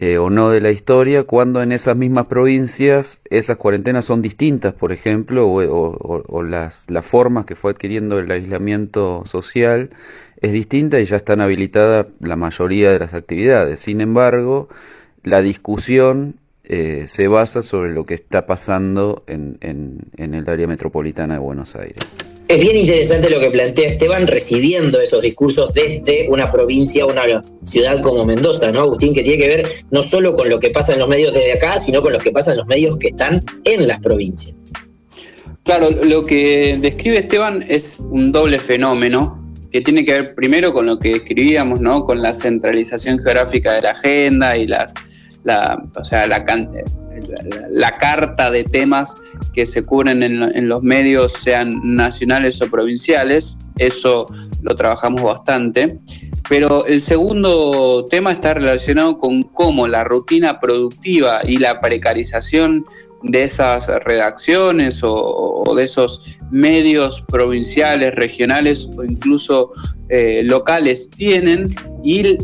eh, 0.00 0.16
o 0.16 0.30
no 0.30 0.48
de 0.50 0.60
la 0.60 0.70
historia, 0.70 1.24
cuando 1.24 1.60
en 1.60 1.72
esas 1.72 1.96
mismas 1.96 2.26
provincias 2.26 3.20
esas 3.30 3.56
cuarentenas 3.58 4.04
son 4.06 4.22
distintas, 4.22 4.72
por 4.72 4.92
ejemplo, 4.92 5.46
o, 5.48 6.42
las, 6.42 6.88
las, 6.88 7.04
formas 7.04 7.46
que 7.46 7.56
fue 7.56 7.72
adquiriendo 7.72 8.18
el 8.18 8.30
aislamiento 8.30 9.24
social 9.26 9.90
es 10.40 10.52
distinta 10.52 11.00
y 11.00 11.04
ya 11.04 11.16
están 11.16 11.40
habilitadas 11.40 12.06
la 12.20 12.36
mayoría 12.36 12.90
de 12.90 12.98
las 12.98 13.14
actividades. 13.14 13.80
Sin 13.80 14.00
embargo, 14.00 14.68
la 15.22 15.42
discusión 15.42 16.36
eh, 16.64 17.06
se 17.08 17.28
basa 17.28 17.62
sobre 17.62 17.92
lo 17.92 18.04
que 18.04 18.14
está 18.14 18.46
pasando 18.46 19.24
en, 19.26 19.58
en 19.60 20.34
el 20.34 20.48
área 20.48 20.66
metropolitana 20.66 21.34
de 21.34 21.40
Buenos 21.40 21.74
Aires. 21.74 21.96
Es 22.48 22.62
bien 22.62 22.76
interesante 22.76 23.28
lo 23.28 23.40
que 23.40 23.50
plantea 23.50 23.86
Esteban 23.86 24.26
recibiendo 24.26 24.98
esos 25.00 25.20
discursos 25.20 25.74
desde 25.74 26.28
una 26.30 26.50
provincia, 26.50 27.04
una 27.04 27.42
ciudad 27.62 28.00
como 28.00 28.24
Mendoza, 28.24 28.72
¿no, 28.72 28.80
Agustín? 28.80 29.12
Que 29.12 29.22
tiene 29.22 29.42
que 29.42 29.48
ver 29.48 29.68
no 29.90 30.02
solo 30.02 30.34
con 30.34 30.48
lo 30.48 30.58
que 30.58 30.70
pasa 30.70 30.94
en 30.94 31.00
los 31.00 31.08
medios 31.08 31.34
desde 31.34 31.52
acá, 31.52 31.78
sino 31.78 32.00
con 32.00 32.14
lo 32.14 32.18
que 32.18 32.32
pasa 32.32 32.52
en 32.52 32.56
los 32.56 32.66
medios 32.66 32.96
que 32.96 33.08
están 33.08 33.42
en 33.64 33.86
las 33.86 34.00
provincias. 34.00 34.56
Claro, 35.62 35.90
lo 35.90 36.24
que 36.24 36.78
describe 36.80 37.18
Esteban 37.18 37.66
es 37.68 38.00
un 38.00 38.32
doble 38.32 38.58
fenómeno 38.58 39.47
que 39.70 39.80
tiene 39.80 40.04
que 40.04 40.12
ver 40.12 40.34
primero 40.34 40.72
con 40.72 40.86
lo 40.86 40.98
que 40.98 41.12
escribíamos, 41.12 41.80
¿no? 41.80 42.04
Con 42.04 42.22
la 42.22 42.34
centralización 42.34 43.18
geográfica 43.18 43.74
de 43.74 43.82
la 43.82 43.90
agenda 43.90 44.56
y 44.56 44.66
la, 44.66 44.92
o 45.94 46.04
sea, 46.04 46.26
la, 46.26 46.44
carta 47.98 48.50
de 48.50 48.64
temas 48.64 49.14
que 49.54 49.66
se 49.66 49.84
cubren 49.84 50.22
en, 50.22 50.68
los 50.68 50.82
medios, 50.82 51.32
sean 51.32 51.70
nacionales 51.82 52.60
o 52.62 52.70
provinciales, 52.70 53.58
eso 53.78 54.26
lo 54.62 54.76
trabajamos 54.76 55.22
bastante. 55.22 55.98
Pero 56.48 56.86
el 56.86 57.00
segundo 57.00 58.06
tema 58.10 58.32
está 58.32 58.54
relacionado 58.54 59.18
con 59.18 59.42
cómo 59.42 59.86
la 59.86 60.04
rutina 60.04 60.60
productiva 60.60 61.40
y 61.44 61.58
la 61.58 61.80
precarización 61.80 62.86
de 63.22 63.44
esas 63.44 63.86
redacciones 64.04 65.00
o, 65.02 65.74
de 65.76 65.84
esos 65.84 66.38
medios 66.50 67.22
provinciales, 67.28 68.14
regionales 68.14 68.88
o 68.96 69.04
incluso 69.04 69.72
eh, 70.08 70.42
locales 70.44 71.10
tienen 71.10 71.74
y 72.02 72.38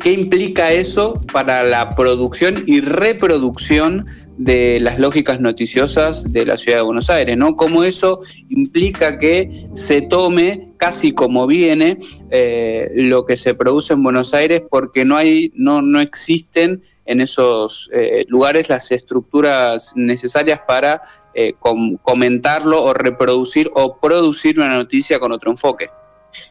qué 0.00 0.12
implica 0.12 0.72
eso 0.72 1.20
para 1.32 1.62
la 1.64 1.90
producción 1.90 2.62
y 2.66 2.80
reproducción 2.80 4.06
de 4.36 4.80
las 4.80 4.98
lógicas 4.98 5.40
noticiosas 5.40 6.32
de 6.32 6.44
la 6.44 6.58
ciudad 6.58 6.78
de 6.78 6.84
Buenos 6.84 7.08
Aires, 7.08 7.36
¿no? 7.36 7.54
Cómo 7.54 7.84
eso 7.84 8.20
implica 8.48 9.18
que 9.18 9.66
se 9.74 10.02
tome 10.02 10.72
casi 10.76 11.12
como 11.12 11.46
viene 11.46 11.98
eh, 12.30 12.90
lo 12.96 13.24
que 13.26 13.36
se 13.36 13.54
produce 13.54 13.94
en 13.94 14.02
Buenos 14.02 14.34
Aires 14.34 14.62
porque 14.68 15.04
no 15.04 15.16
hay, 15.16 15.52
no, 15.54 15.82
no 15.82 16.00
existen 16.00 16.82
en 17.06 17.20
esos 17.20 17.88
eh, 17.92 18.24
lugares 18.28 18.68
las 18.68 18.90
estructuras 18.90 19.92
necesarias 19.94 20.60
para 20.66 21.00
eh, 21.34 21.54
comentarlo 22.02 22.82
o 22.82 22.94
reproducir 22.94 23.70
o 23.74 23.98
producir 23.98 24.58
una 24.58 24.76
noticia 24.76 25.18
con 25.18 25.32
otro 25.32 25.50
enfoque. 25.50 25.88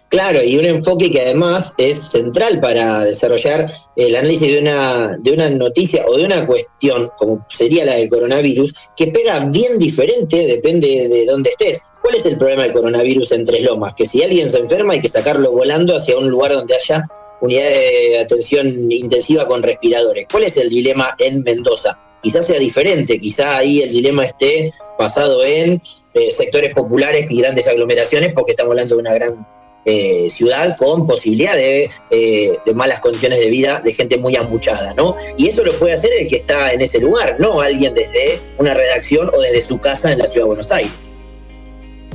Claro, 0.10 0.44
y 0.44 0.58
un 0.58 0.66
enfoque 0.66 1.12
que 1.12 1.22
además 1.22 1.74
es 1.78 2.12
central 2.12 2.60
para 2.60 3.04
desarrollar 3.04 3.72
el 3.96 4.16
análisis 4.16 4.52
de 4.52 4.60
una, 4.60 5.18
de 5.18 5.32
una 5.32 5.50
noticia 5.50 6.06
o 6.08 6.18
de 6.18 6.26
una 6.26 6.46
cuestión, 6.46 7.12
como 7.18 7.46
sería 7.50 7.84
la 7.84 7.96
del 7.96 8.10
coronavirus, 8.10 8.74
que 8.96 9.08
pega 9.08 9.40
bien 9.46 9.78
diferente, 9.80 10.46
depende 10.46 11.10
de 11.10 11.26
dónde 11.26 11.50
estés. 11.50 11.88
¿Cuál 12.02 12.16
es 12.16 12.26
el 12.26 12.38
problema 12.38 12.64
del 12.64 12.74
coronavirus 12.74 13.32
en 13.32 13.46
Tres 13.46 13.64
Lomas? 13.64 13.96
Que 13.96 14.06
si 14.06 14.24
alguien 14.24 14.50
se 14.50 14.60
enferma 14.60 14.94
hay 14.94 15.02
que 15.02 15.10
sacarlo 15.10 15.52
volando 15.52 15.96
hacia 15.96 16.18
un 16.18 16.30
lugar 16.30 16.54
donde 16.54 16.76
haya 16.76 17.06
unidad 17.44 17.70
de 17.70 18.20
atención 18.20 18.90
intensiva 18.90 19.46
con 19.46 19.62
respiradores. 19.62 20.28
¿Cuál 20.32 20.44
es 20.44 20.56
el 20.56 20.70
dilema 20.70 21.14
en 21.20 21.44
Mendoza? 21.44 22.00
Quizás 22.22 22.48
sea 22.48 22.58
diferente, 22.58 23.20
quizá 23.20 23.58
ahí 23.58 23.82
el 23.82 23.90
dilema 23.90 24.24
esté 24.24 24.72
basado 24.98 25.44
en 25.44 25.82
eh, 26.14 26.32
sectores 26.32 26.74
populares 26.74 27.28
y 27.30 27.42
grandes 27.42 27.68
aglomeraciones, 27.68 28.32
porque 28.34 28.52
estamos 28.52 28.72
hablando 28.72 28.96
de 28.96 29.02
una 29.02 29.14
gran 29.14 29.46
eh, 29.86 30.30
ciudad 30.30 30.78
con 30.78 31.06
posibilidad 31.06 31.54
de, 31.54 31.90
eh, 32.12 32.52
de, 32.66 32.74
malas 32.74 33.02
condiciones 33.02 33.42
de 33.42 33.50
vida 33.50 33.82
de 33.84 33.94
gente 33.94 34.18
muy 34.18 34.38
amuchada, 34.38 34.94
¿no? 34.94 35.14
Y 35.36 35.48
eso 35.48 35.66
lo 35.66 35.74
puede 35.74 35.92
hacer 35.92 36.12
el 36.18 36.30
que 36.30 36.38
está 36.38 36.72
en 36.72 36.80
ese 36.80 37.02
lugar, 37.02 37.36
no 37.40 37.60
alguien 37.60 37.94
desde 37.94 38.40
una 38.58 38.74
redacción 38.74 39.30
o 39.36 39.42
desde 39.42 39.60
su 39.60 39.82
casa 39.82 40.14
en 40.14 40.20
la 40.20 40.28
ciudad 40.28 40.46
de 40.46 40.48
Buenos 40.48 40.72
Aires. 40.72 40.94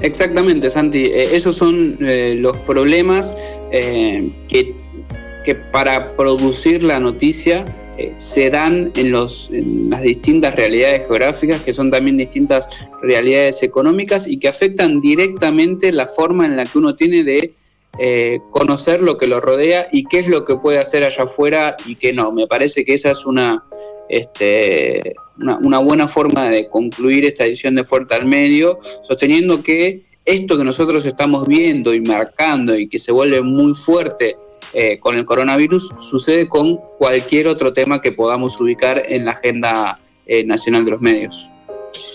Exactamente, 0.00 0.70
Santi. 0.70 1.10
Esos 1.12 1.56
son 1.56 1.98
los 2.00 2.56
problemas 2.58 3.36
que, 3.70 4.74
que, 5.48 5.54
para 5.54 6.14
producir 6.14 6.82
la 6.82 7.00
noticia 7.00 7.64
se 8.16 8.50
dan 8.50 8.92
en, 8.96 9.10
los, 9.10 9.48
en 9.50 9.88
las 9.90 10.02
distintas 10.02 10.54
realidades 10.54 11.06
geográficas, 11.06 11.62
que 11.62 11.72
son 11.72 11.90
también 11.90 12.18
distintas 12.18 12.68
realidades 13.02 13.62
económicas 13.62 14.26
y 14.26 14.38
que 14.38 14.48
afectan 14.48 15.00
directamente 15.00 15.90
la 15.90 16.06
forma 16.06 16.44
en 16.44 16.56
la 16.56 16.66
que 16.66 16.76
uno 16.76 16.94
tiene 16.94 17.24
de 17.24 17.54
eh, 17.98 18.40
conocer 18.50 19.02
lo 19.02 19.16
que 19.16 19.26
lo 19.26 19.40
rodea 19.40 19.88
y 19.90 20.04
qué 20.04 20.20
es 20.20 20.28
lo 20.28 20.44
que 20.44 20.56
puede 20.56 20.78
hacer 20.78 21.02
allá 21.02 21.24
afuera 21.24 21.76
y 21.86 21.96
qué 21.96 22.12
no. 22.12 22.30
Me 22.30 22.46
parece 22.46 22.84
que 22.84 22.94
esa 22.94 23.10
es 23.10 23.24
una, 23.24 23.64
este, 24.10 25.16
una, 25.38 25.78
buena 25.78 26.06
forma 26.06 26.50
de 26.50 26.68
concluir 26.68 27.24
esta 27.24 27.46
edición 27.46 27.74
de 27.74 27.84
Fuerte 27.84 28.14
al 28.14 28.26
Medio, 28.26 28.78
sosteniendo 29.02 29.62
que 29.62 30.02
esto 30.24 30.58
que 30.58 30.64
nosotros 30.64 31.06
estamos 31.06 31.48
viendo 31.48 31.94
y 31.94 32.00
marcando 32.00 32.76
y 32.76 32.86
que 32.86 32.98
se 32.98 33.12
vuelve 33.12 33.40
muy 33.40 33.74
fuerte 33.74 34.36
eh, 34.72 34.98
con 34.98 35.16
el 35.16 35.24
coronavirus 35.24 35.92
sucede 35.96 36.48
con 36.48 36.78
cualquier 36.98 37.48
otro 37.48 37.72
tema 37.72 38.00
que 38.00 38.12
podamos 38.12 38.60
ubicar 38.60 39.02
en 39.08 39.24
la 39.24 39.32
agenda 39.32 40.00
eh, 40.26 40.44
nacional 40.44 40.84
de 40.84 40.90
los 40.90 41.00
medios. 41.00 41.50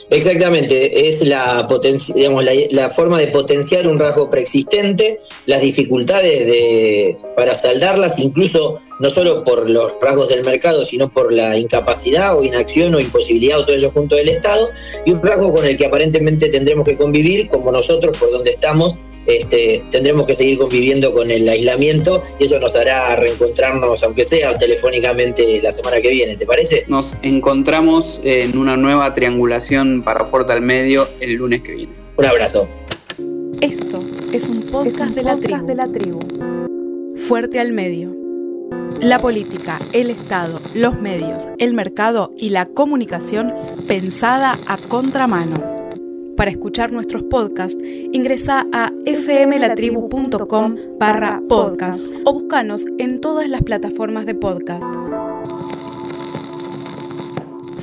Exactamente, 0.10 1.08
es 1.08 1.26
la, 1.26 1.68
digamos, 2.16 2.46
la, 2.72 2.90
forma 2.90 3.18
de 3.20 3.28
potenciar 3.28 3.88
un 3.88 3.98
rasgo 3.98 4.30
preexistente, 4.30 5.20
las 5.46 5.62
dificultades 5.62 6.46
de, 6.46 7.18
para 7.36 7.56
saldarlas, 7.56 8.20
incluso 8.20 8.80
no 9.00 9.10
solo 9.10 9.44
por 9.44 9.70
los 9.70 9.94
rasgos 10.02 10.30
del 10.30 10.44
mercado, 10.44 10.86
sino 10.86 11.12
por 11.12 11.34
la 11.34 11.58
incapacidad 11.58 12.38
o 12.38 12.44
inacción 12.44 12.94
o 12.94 13.00
imposibilidad 13.00 13.60
o 13.60 13.66
todo 13.66 13.76
ello 13.76 13.92
junto 13.92 14.16
del 14.16 14.30
Estado, 14.30 14.70
y 15.06 15.12
un 15.12 15.24
rasgo 15.24 15.52
con 15.52 15.66
el 15.66 15.78
que 15.78 15.88
aparentemente 15.88 16.50
tendremos 16.50 16.86
que 16.86 16.98
convivir, 16.98 17.50
como 17.50 17.72
nosotros 17.72 18.16
por 18.18 18.32
donde 18.32 18.52
estamos, 18.52 19.00
este, 19.26 19.84
tendremos 19.92 20.28
que 20.28 20.34
seguir 20.34 20.58
conviviendo 20.58 21.14
con 21.14 21.32
el 21.32 21.48
aislamiento 21.48 22.24
y 22.40 22.46
eso 22.46 22.60
nos 22.60 22.76
hará 22.76 23.16
reencontrarnos, 23.16 24.04
aunque 24.04 24.24
sea 24.24 24.58
telefónicamente, 24.58 25.62
la 25.62 25.72
semana 25.72 26.02
que 26.02 26.10
viene, 26.10 26.38
¿te 26.38 26.46
parece? 26.46 26.86
Nos 26.88 27.16
encontramos 27.22 28.22
en 28.24 28.58
una 28.58 28.78
nueva 28.78 29.14
triangulación 29.14 30.04
para 30.04 30.26
Fuerte 30.26 30.54
al 30.54 30.62
Medio 30.62 31.08
el 31.20 31.34
lunes 31.34 31.62
que 31.62 31.74
viene. 31.74 31.94
Un 32.18 32.26
abrazo. 32.26 32.68
Esto 33.62 34.00
es 34.34 34.50
un 34.50 34.62
podcast, 34.64 35.16
de, 35.16 35.24
la 35.24 35.36
de 35.36 35.76
la 35.76 35.86
tribu. 35.86 36.20
Fuerte 37.28 37.60
al 37.60 37.72
Medio. 37.72 38.14
La 39.00 39.20
política, 39.20 39.80
el 39.94 40.10
Estado, 40.10 40.60
los 40.76 41.00
medios, 41.00 41.48
el 41.58 41.74
mercado 41.74 42.32
y 42.38 42.50
la 42.50 42.66
comunicación 42.66 43.54
pensada 43.88 44.58
a 44.68 44.78
contramano. 44.78 45.73
Para 46.36 46.52
escuchar 46.52 46.92
nuestros 46.92 47.24
podcasts, 47.24 47.78
ingresa 48.12 48.66
a 48.74 48.92
fmlatribu.com 49.06 50.76
barra 51.00 51.42
podcast 51.48 52.02
o 52.26 52.34
búscanos 52.34 52.86
en 52.98 53.20
todas 53.22 53.48
las 53.48 53.62
plataformas 53.62 54.26
de 54.26 54.36
podcast. 54.36 54.84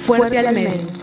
Fuerte, 0.06 0.38
al 0.38 0.54
medio. 0.54 0.99